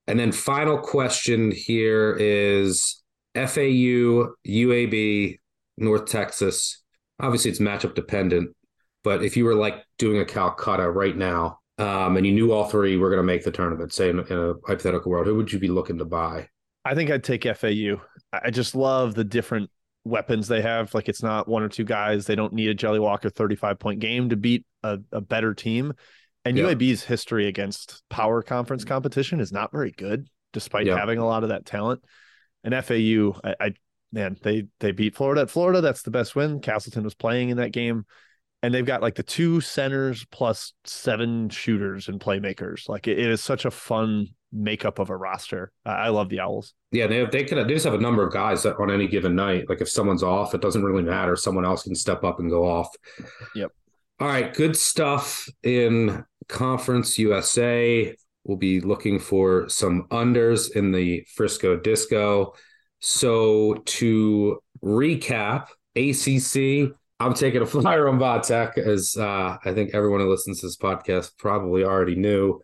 [0.07, 3.01] And then final question here is
[3.36, 5.39] FAU, UAB,
[5.78, 6.84] North Texas.
[7.19, 8.55] Obviously, it's matchup dependent,
[9.03, 12.65] but if you were like doing a Calcutta right now, um, and you knew all
[12.69, 15.51] three were going to make the tournament, say in, in a hypothetical world, who would
[15.51, 16.47] you be looking to buy?
[16.85, 18.01] I think I'd take FAU.
[18.31, 19.69] I just love the different
[20.03, 20.93] weapons they have.
[20.93, 22.25] Like it's not one or two guys.
[22.25, 25.93] They don't need a Jelly Walker 35 point game to beat a, a better team.
[26.45, 26.65] And Yeah.
[26.65, 30.97] UAB's history against power conference competition is not very good, despite Yeah.
[30.97, 32.03] having a lot of that talent.
[32.65, 33.73] And FAU, I, I
[34.11, 35.79] man, they they beat Florida at Florida.
[35.79, 36.59] That's the best win.
[36.59, 38.05] Castleton was playing in that game.
[38.64, 42.89] And they've got like the two centers plus seven shooters and playmakers.
[42.89, 45.72] Like it- it is such a fun makeup of a roster.
[45.86, 46.74] I, I love the Owls.
[46.91, 49.07] Yeah, they have, they could they just have a number of guys that on any
[49.07, 49.70] given night.
[49.70, 51.36] Like if someone's off, it doesn't really matter.
[51.36, 52.88] Someone else can step up and go off.
[53.55, 53.72] Yep.
[54.20, 58.16] All right, good stuff in Conference USA.
[58.45, 62.53] We'll be looking for some unders in the Frisco Disco.
[62.99, 69.93] So to recap, ACC, I'm taking a flyer on Va Tech, as uh, I think
[69.93, 72.61] everyone who listens to this podcast probably already knew.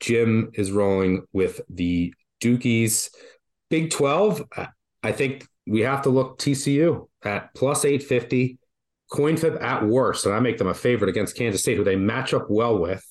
[0.00, 3.10] Jim is rolling with the Dukies.
[3.68, 4.42] Big 12,
[5.02, 8.58] I think we have to look TCU at plus 850,
[9.12, 11.96] coin flip at worst, and I make them a favorite against Kansas State, who they
[11.96, 13.04] match up well with.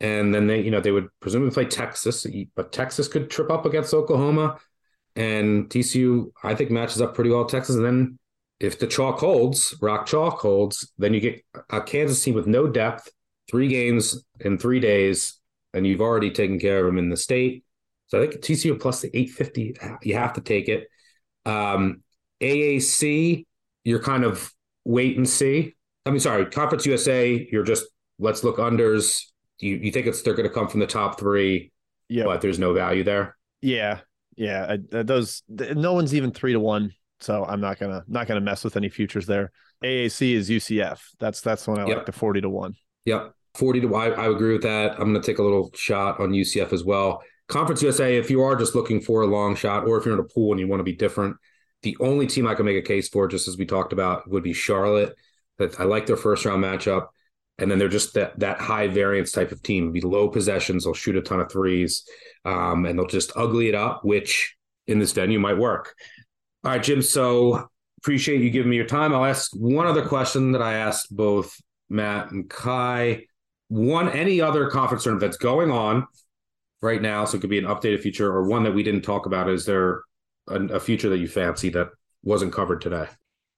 [0.00, 2.26] And then they, you know, they would presumably play Texas,
[2.56, 4.58] but Texas could trip up against Oklahoma.
[5.14, 7.76] And TCU, I think, matches up pretty well Texas.
[7.76, 8.18] And then
[8.62, 12.66] if the chalk holds, rock chalk holds, then you get a Kansas team with no
[12.68, 13.10] depth,
[13.50, 15.38] three games in three days,
[15.74, 17.64] and you've already taken care of them in the state.
[18.08, 20.86] So I think TCU plus the 850, you have to take it.
[21.46, 22.02] Um,
[22.42, 23.46] AAC,
[23.84, 24.52] you're kind of
[24.84, 25.74] wait and see.
[26.04, 27.84] I mean, sorry, Conference USA, you're just
[28.18, 29.22] let's look unders.
[29.58, 31.72] You you think it's they're going to come from the top three,
[32.08, 32.24] Yeah.
[32.24, 33.36] but there's no value there.
[33.60, 34.00] Yeah.
[34.36, 34.76] Yeah.
[34.92, 36.92] I, those, no one's even three to one.
[37.22, 39.52] So I'm not gonna not gonna mess with any futures there.
[39.84, 41.00] AAC is UCF.
[41.18, 41.96] That's that's when I Yep.
[41.96, 42.74] like the forty to one.
[43.04, 43.34] Yep.
[43.54, 44.92] 40 to I, I agree with that.
[44.92, 47.22] I'm going to take a little shot on UCF as well.
[47.48, 50.20] Conference USA, if you are just looking for a long shot or if you're in
[50.20, 51.36] a pool and you want to be different,
[51.82, 54.42] the only team I can make a case for, just as we talked about, would
[54.42, 55.14] be Charlotte.
[55.58, 57.08] That I like their first round matchup.
[57.58, 59.92] And then they're just that that high variance type of team.
[59.92, 60.84] Be low possessions.
[60.84, 62.04] They'll shoot a ton of threes.
[62.46, 64.56] Um, and they'll just ugly it up, which
[64.86, 65.94] in this venue might work.
[66.64, 67.02] All right, Jim.
[67.02, 69.14] So appreciate you giving me your time.
[69.14, 73.24] I'll ask one other question that I asked both Matt and Kai
[73.68, 76.06] one any other conference tournament that's going on
[76.82, 79.24] right now so it could be an updated feature or one that we didn't talk
[79.24, 80.02] about is there
[80.48, 81.88] a, a future that you fancy that
[82.22, 83.06] wasn't covered today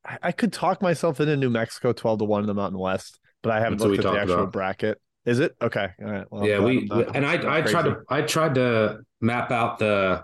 [0.05, 3.18] I, I could talk myself into New Mexico twelve to one in the Mountain West,
[3.42, 4.52] but I haven't That's looked at the actual about.
[4.52, 5.00] bracket.
[5.24, 5.88] Is it okay?
[6.00, 6.26] All right.
[6.30, 9.50] Well, yeah we glad I'm not- and i i tried to i tried to map
[9.50, 10.22] out the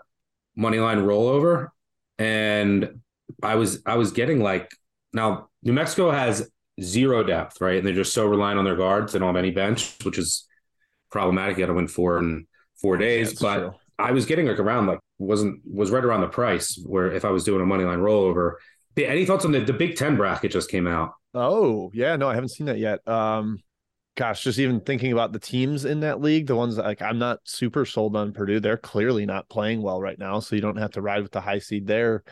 [0.55, 1.69] money line rollover
[2.21, 3.01] and
[3.43, 4.71] i was i was getting like
[5.13, 6.49] now new mexico has
[6.81, 9.51] zero depth right and they're just so reliant on their guards they don't have any
[9.51, 10.47] bench which is
[11.11, 12.47] problematic you got to win four in
[12.81, 13.75] four days it's but true.
[14.01, 17.31] I was getting like around like wasn't was right around the price where if I
[17.31, 18.55] was doing a money line rollover.
[18.97, 21.13] Any thoughts on the the Big Ten bracket just came out?
[21.33, 23.07] Oh yeah, no, I haven't seen that yet.
[23.07, 23.61] Um,
[24.21, 27.19] gosh, just even thinking about the teams in that league, the ones that, like I'm
[27.19, 28.61] not super sold on Purdue.
[28.61, 31.41] They're clearly not playing well right now, so you don't have to ride with the
[31.41, 32.23] high seed there.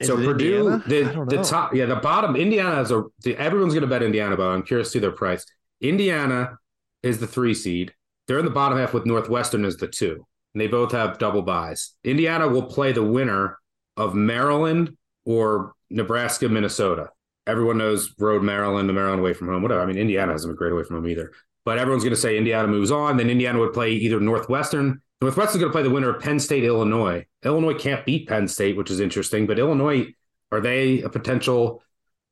[0.00, 0.82] Is so Purdue?
[0.88, 2.34] The the top, yeah, the bottom.
[2.34, 3.04] Indiana has a.
[3.22, 5.46] The, everyone's going to bet Indiana, but I'm curious to see their price.
[5.80, 6.58] Indiana
[7.04, 7.94] is the three seed.
[8.26, 11.42] They're in the bottom half with Northwestern as the two, and they both have double
[11.42, 11.92] buys.
[12.02, 13.60] Indiana will play the winner
[13.96, 17.10] of Maryland or Nebraska, Minnesota.
[17.46, 19.82] Everyone knows road Maryland, the Maryland away from home, whatever.
[19.82, 21.32] I mean, Indiana hasn't been great away from home either.
[21.64, 23.16] But everyone's going to say Indiana moves on.
[23.16, 25.00] Then Indiana would play either Northwestern.
[25.20, 27.26] Northwestern's going to play the winner of Penn State, Illinois.
[27.42, 29.46] Illinois can't beat Penn State, which is interesting.
[29.46, 30.06] But Illinois,
[30.52, 31.82] are they a potential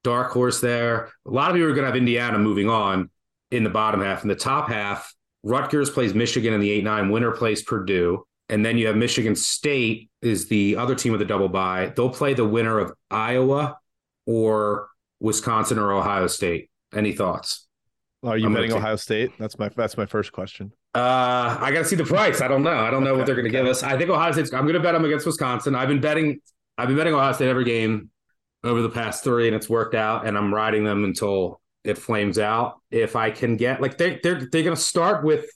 [0.04, 1.10] dark horse there?
[1.26, 3.10] A lot of you are going to have Indiana moving on
[3.50, 4.22] in the bottom half.
[4.22, 7.10] In the top half, Rutgers plays Michigan in the 8 9.
[7.10, 8.26] Winner plays Purdue.
[8.48, 11.92] And then you have Michigan State is the other team with a double bye.
[11.96, 13.78] They'll play the winner of Iowa
[14.26, 14.88] or
[15.22, 16.68] Wisconsin or Ohio State.
[16.94, 17.66] Any thoughts?
[18.24, 19.30] Are you I'm betting Ohio State?
[19.38, 20.72] That's my that's my first question.
[20.94, 22.40] Uh, I got to see the price.
[22.40, 22.76] I don't know.
[22.76, 23.64] I don't know what they're going to okay.
[23.64, 23.82] give us.
[23.82, 24.52] I think Ohio State's.
[24.52, 25.74] I'm going to bet them against Wisconsin.
[25.74, 26.40] I've been betting.
[26.76, 28.10] I've been betting Ohio State every game
[28.62, 30.26] over the past three, and it's worked out.
[30.26, 32.80] And I'm riding them until it flames out.
[32.90, 35.46] If I can get like they they're they're going to start with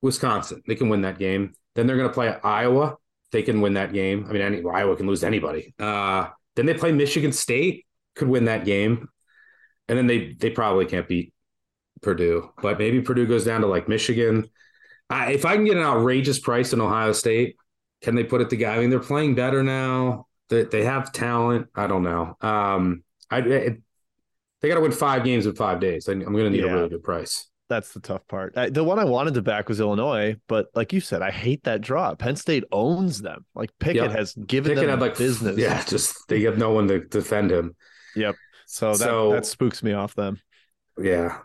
[0.00, 0.62] Wisconsin.
[0.66, 1.54] They can win that game.
[1.74, 2.96] Then they're going to play Iowa.
[3.32, 4.26] They can win that game.
[4.28, 5.74] I mean, any, Iowa can lose anybody.
[5.78, 7.84] Uh, then they play Michigan State.
[8.14, 9.08] Could win that game,
[9.88, 11.32] and then they they probably can't beat
[12.02, 12.50] Purdue.
[12.62, 14.48] But maybe Purdue goes down to like Michigan.
[15.10, 17.56] I, if I can get an outrageous price in Ohio State,
[18.02, 18.76] can they put it together?
[18.76, 20.26] I mean, they're playing better now.
[20.48, 21.68] They, they have talent.
[21.74, 22.36] I don't know.
[22.40, 23.82] Um, I it,
[24.60, 26.08] they got to win five games in five days.
[26.08, 26.70] I'm going to need Yeah.
[26.70, 27.48] a really good price.
[27.68, 28.56] That's the tough part.
[28.56, 31.64] I, the one I wanted to back was Illinois, but like you said, I hate
[31.64, 32.14] that draw.
[32.14, 33.46] Penn State owns them.
[33.54, 34.10] Like Pickett Yep.
[34.12, 35.56] has given They them have like business.
[35.56, 37.74] Yeah, just they have no one to defend him.
[38.74, 40.40] So that So- that spooks me off them.
[40.98, 41.38] Yeah.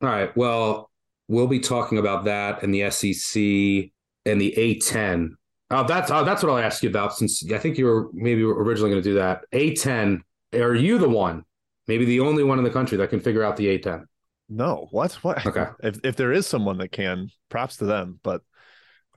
[0.00, 0.34] All right.
[0.34, 0.90] Well,
[1.28, 3.92] we'll be talking about that and the SEC
[4.24, 5.36] and the A10.
[5.70, 7.14] Oh, that's oh, that's what I'll ask you about.
[7.14, 9.44] Since I think you were maybe originally going to do that.
[9.52, 10.22] A10.
[10.54, 11.44] Are you the one,
[11.86, 14.06] maybe the only one in the country that can figure out the A10?
[14.48, 15.12] No, what?
[15.22, 15.46] What?
[15.46, 15.66] Okay.
[15.82, 18.20] If if there is someone that can, props to them.
[18.22, 18.40] But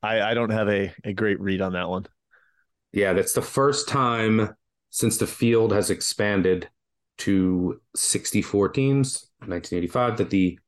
[0.02, 2.08] I, I don't have a, a great read on that one.
[2.92, 4.54] Yeah, that's the first time
[4.90, 6.70] since the field has expanded
[7.20, 10.60] to 64 teams, 1985, that the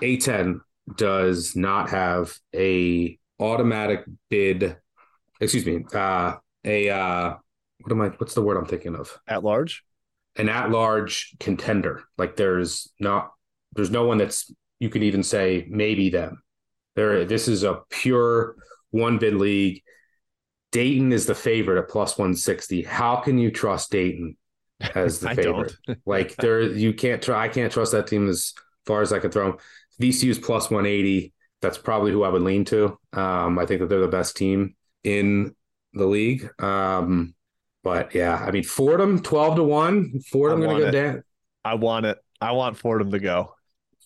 [0.00, 0.60] A10
[0.96, 4.76] does not have a automatic bid.
[5.40, 7.34] Excuse me, uh, a uh,
[7.80, 8.08] what am I?
[8.08, 9.18] What's the word I'm thinking of?
[9.26, 9.84] At large,
[10.36, 12.04] an at-large contender.
[12.16, 13.32] Like there's not,
[13.72, 16.42] there's no one that's you can even say maybe them.
[16.96, 18.56] There, this is a pure
[18.90, 19.82] one bid league.
[20.70, 22.82] Dayton is the favorite at plus 160.
[22.82, 24.36] How can you trust Dayton
[24.80, 25.74] as the favorite?
[26.06, 27.44] like there, you can't try.
[27.44, 28.52] I can't trust that team as
[28.86, 29.58] far as I can throw them.
[30.00, 31.32] VCU is plus 180.
[31.62, 32.98] That's probably who I would lean to.
[33.12, 35.54] Um, I think that they're the best team in
[35.94, 36.50] the league.
[36.62, 37.34] Um,
[37.82, 40.20] but yeah, I mean Fordham, 12 to 1.
[40.30, 41.22] Fordham gonna go down.
[41.64, 42.18] I want it.
[42.40, 43.54] I want Fordham to go.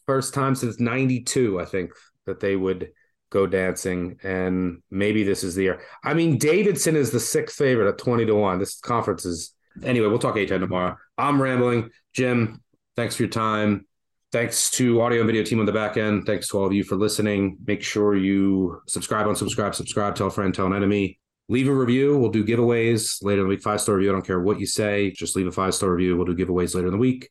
[0.06, 1.92] First time since 92, I think,
[2.26, 2.90] that they would
[3.30, 4.18] go dancing.
[4.22, 5.82] And maybe this is the year.
[6.04, 8.58] I mean, Davidson is the sixth favorite at 20 to 1.
[8.58, 9.52] This conference is
[9.84, 10.96] anyway, we'll talk A10 tomorrow.
[11.16, 11.90] I'm rambling.
[12.14, 12.60] Jim,
[12.96, 13.86] thanks for your time.
[14.30, 16.26] Thanks to audio and video team on the back end.
[16.26, 17.56] Thanks to all of you for listening.
[17.66, 21.18] Make sure you subscribe, unsubscribe, subscribe, tell a friend, tell an enemy.
[21.48, 22.18] Leave a review.
[22.18, 23.62] We'll do giveaways later in the week.
[23.62, 24.10] Five star review.
[24.10, 25.12] I don't care what you say.
[25.12, 26.14] Just leave a five star review.
[26.14, 27.30] We'll do giveaways later in the week.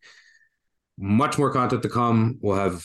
[0.98, 2.40] Much more content to come.
[2.42, 2.84] We'll have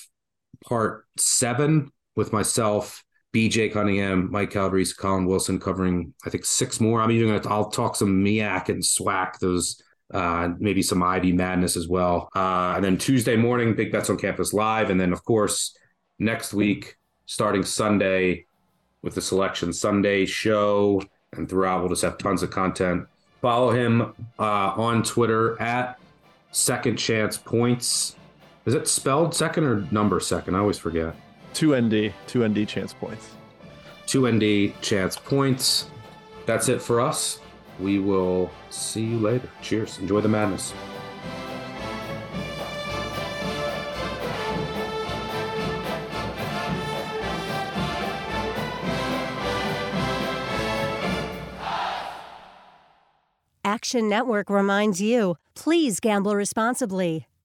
[0.66, 3.02] part seven with myself,
[3.32, 7.00] BJ Cunningham, Mike Calabrese, Colin Wilson covering, I think, six more.
[7.00, 11.32] I'm even going to, I'll talk some MEAC and SWAC, those uh, maybe some Ivy
[11.32, 12.28] madness as well.
[12.36, 14.90] Uh, and then Tuesday morning, Big Bets on Campus live.
[14.90, 15.74] And then, of course,
[16.18, 18.44] next week, starting Sunday
[19.00, 21.02] with the Selection Sunday show.
[21.32, 23.06] And throughout, we'll just have tons of content.
[23.40, 25.98] Follow him uh, on Twitter at
[26.50, 28.14] Second Chance Points.
[28.66, 30.54] Is it spelled second or number second?
[30.54, 31.16] I always forget.
[31.54, 33.30] Two ND, two ND chance points.
[34.06, 35.86] Two ND chance points.
[36.46, 37.40] That's it for us.
[37.78, 39.48] We will see you later.
[39.62, 39.98] Cheers.
[39.98, 40.74] Enjoy the madness.
[53.64, 57.26] Action Network reminds you please gamble responsibly.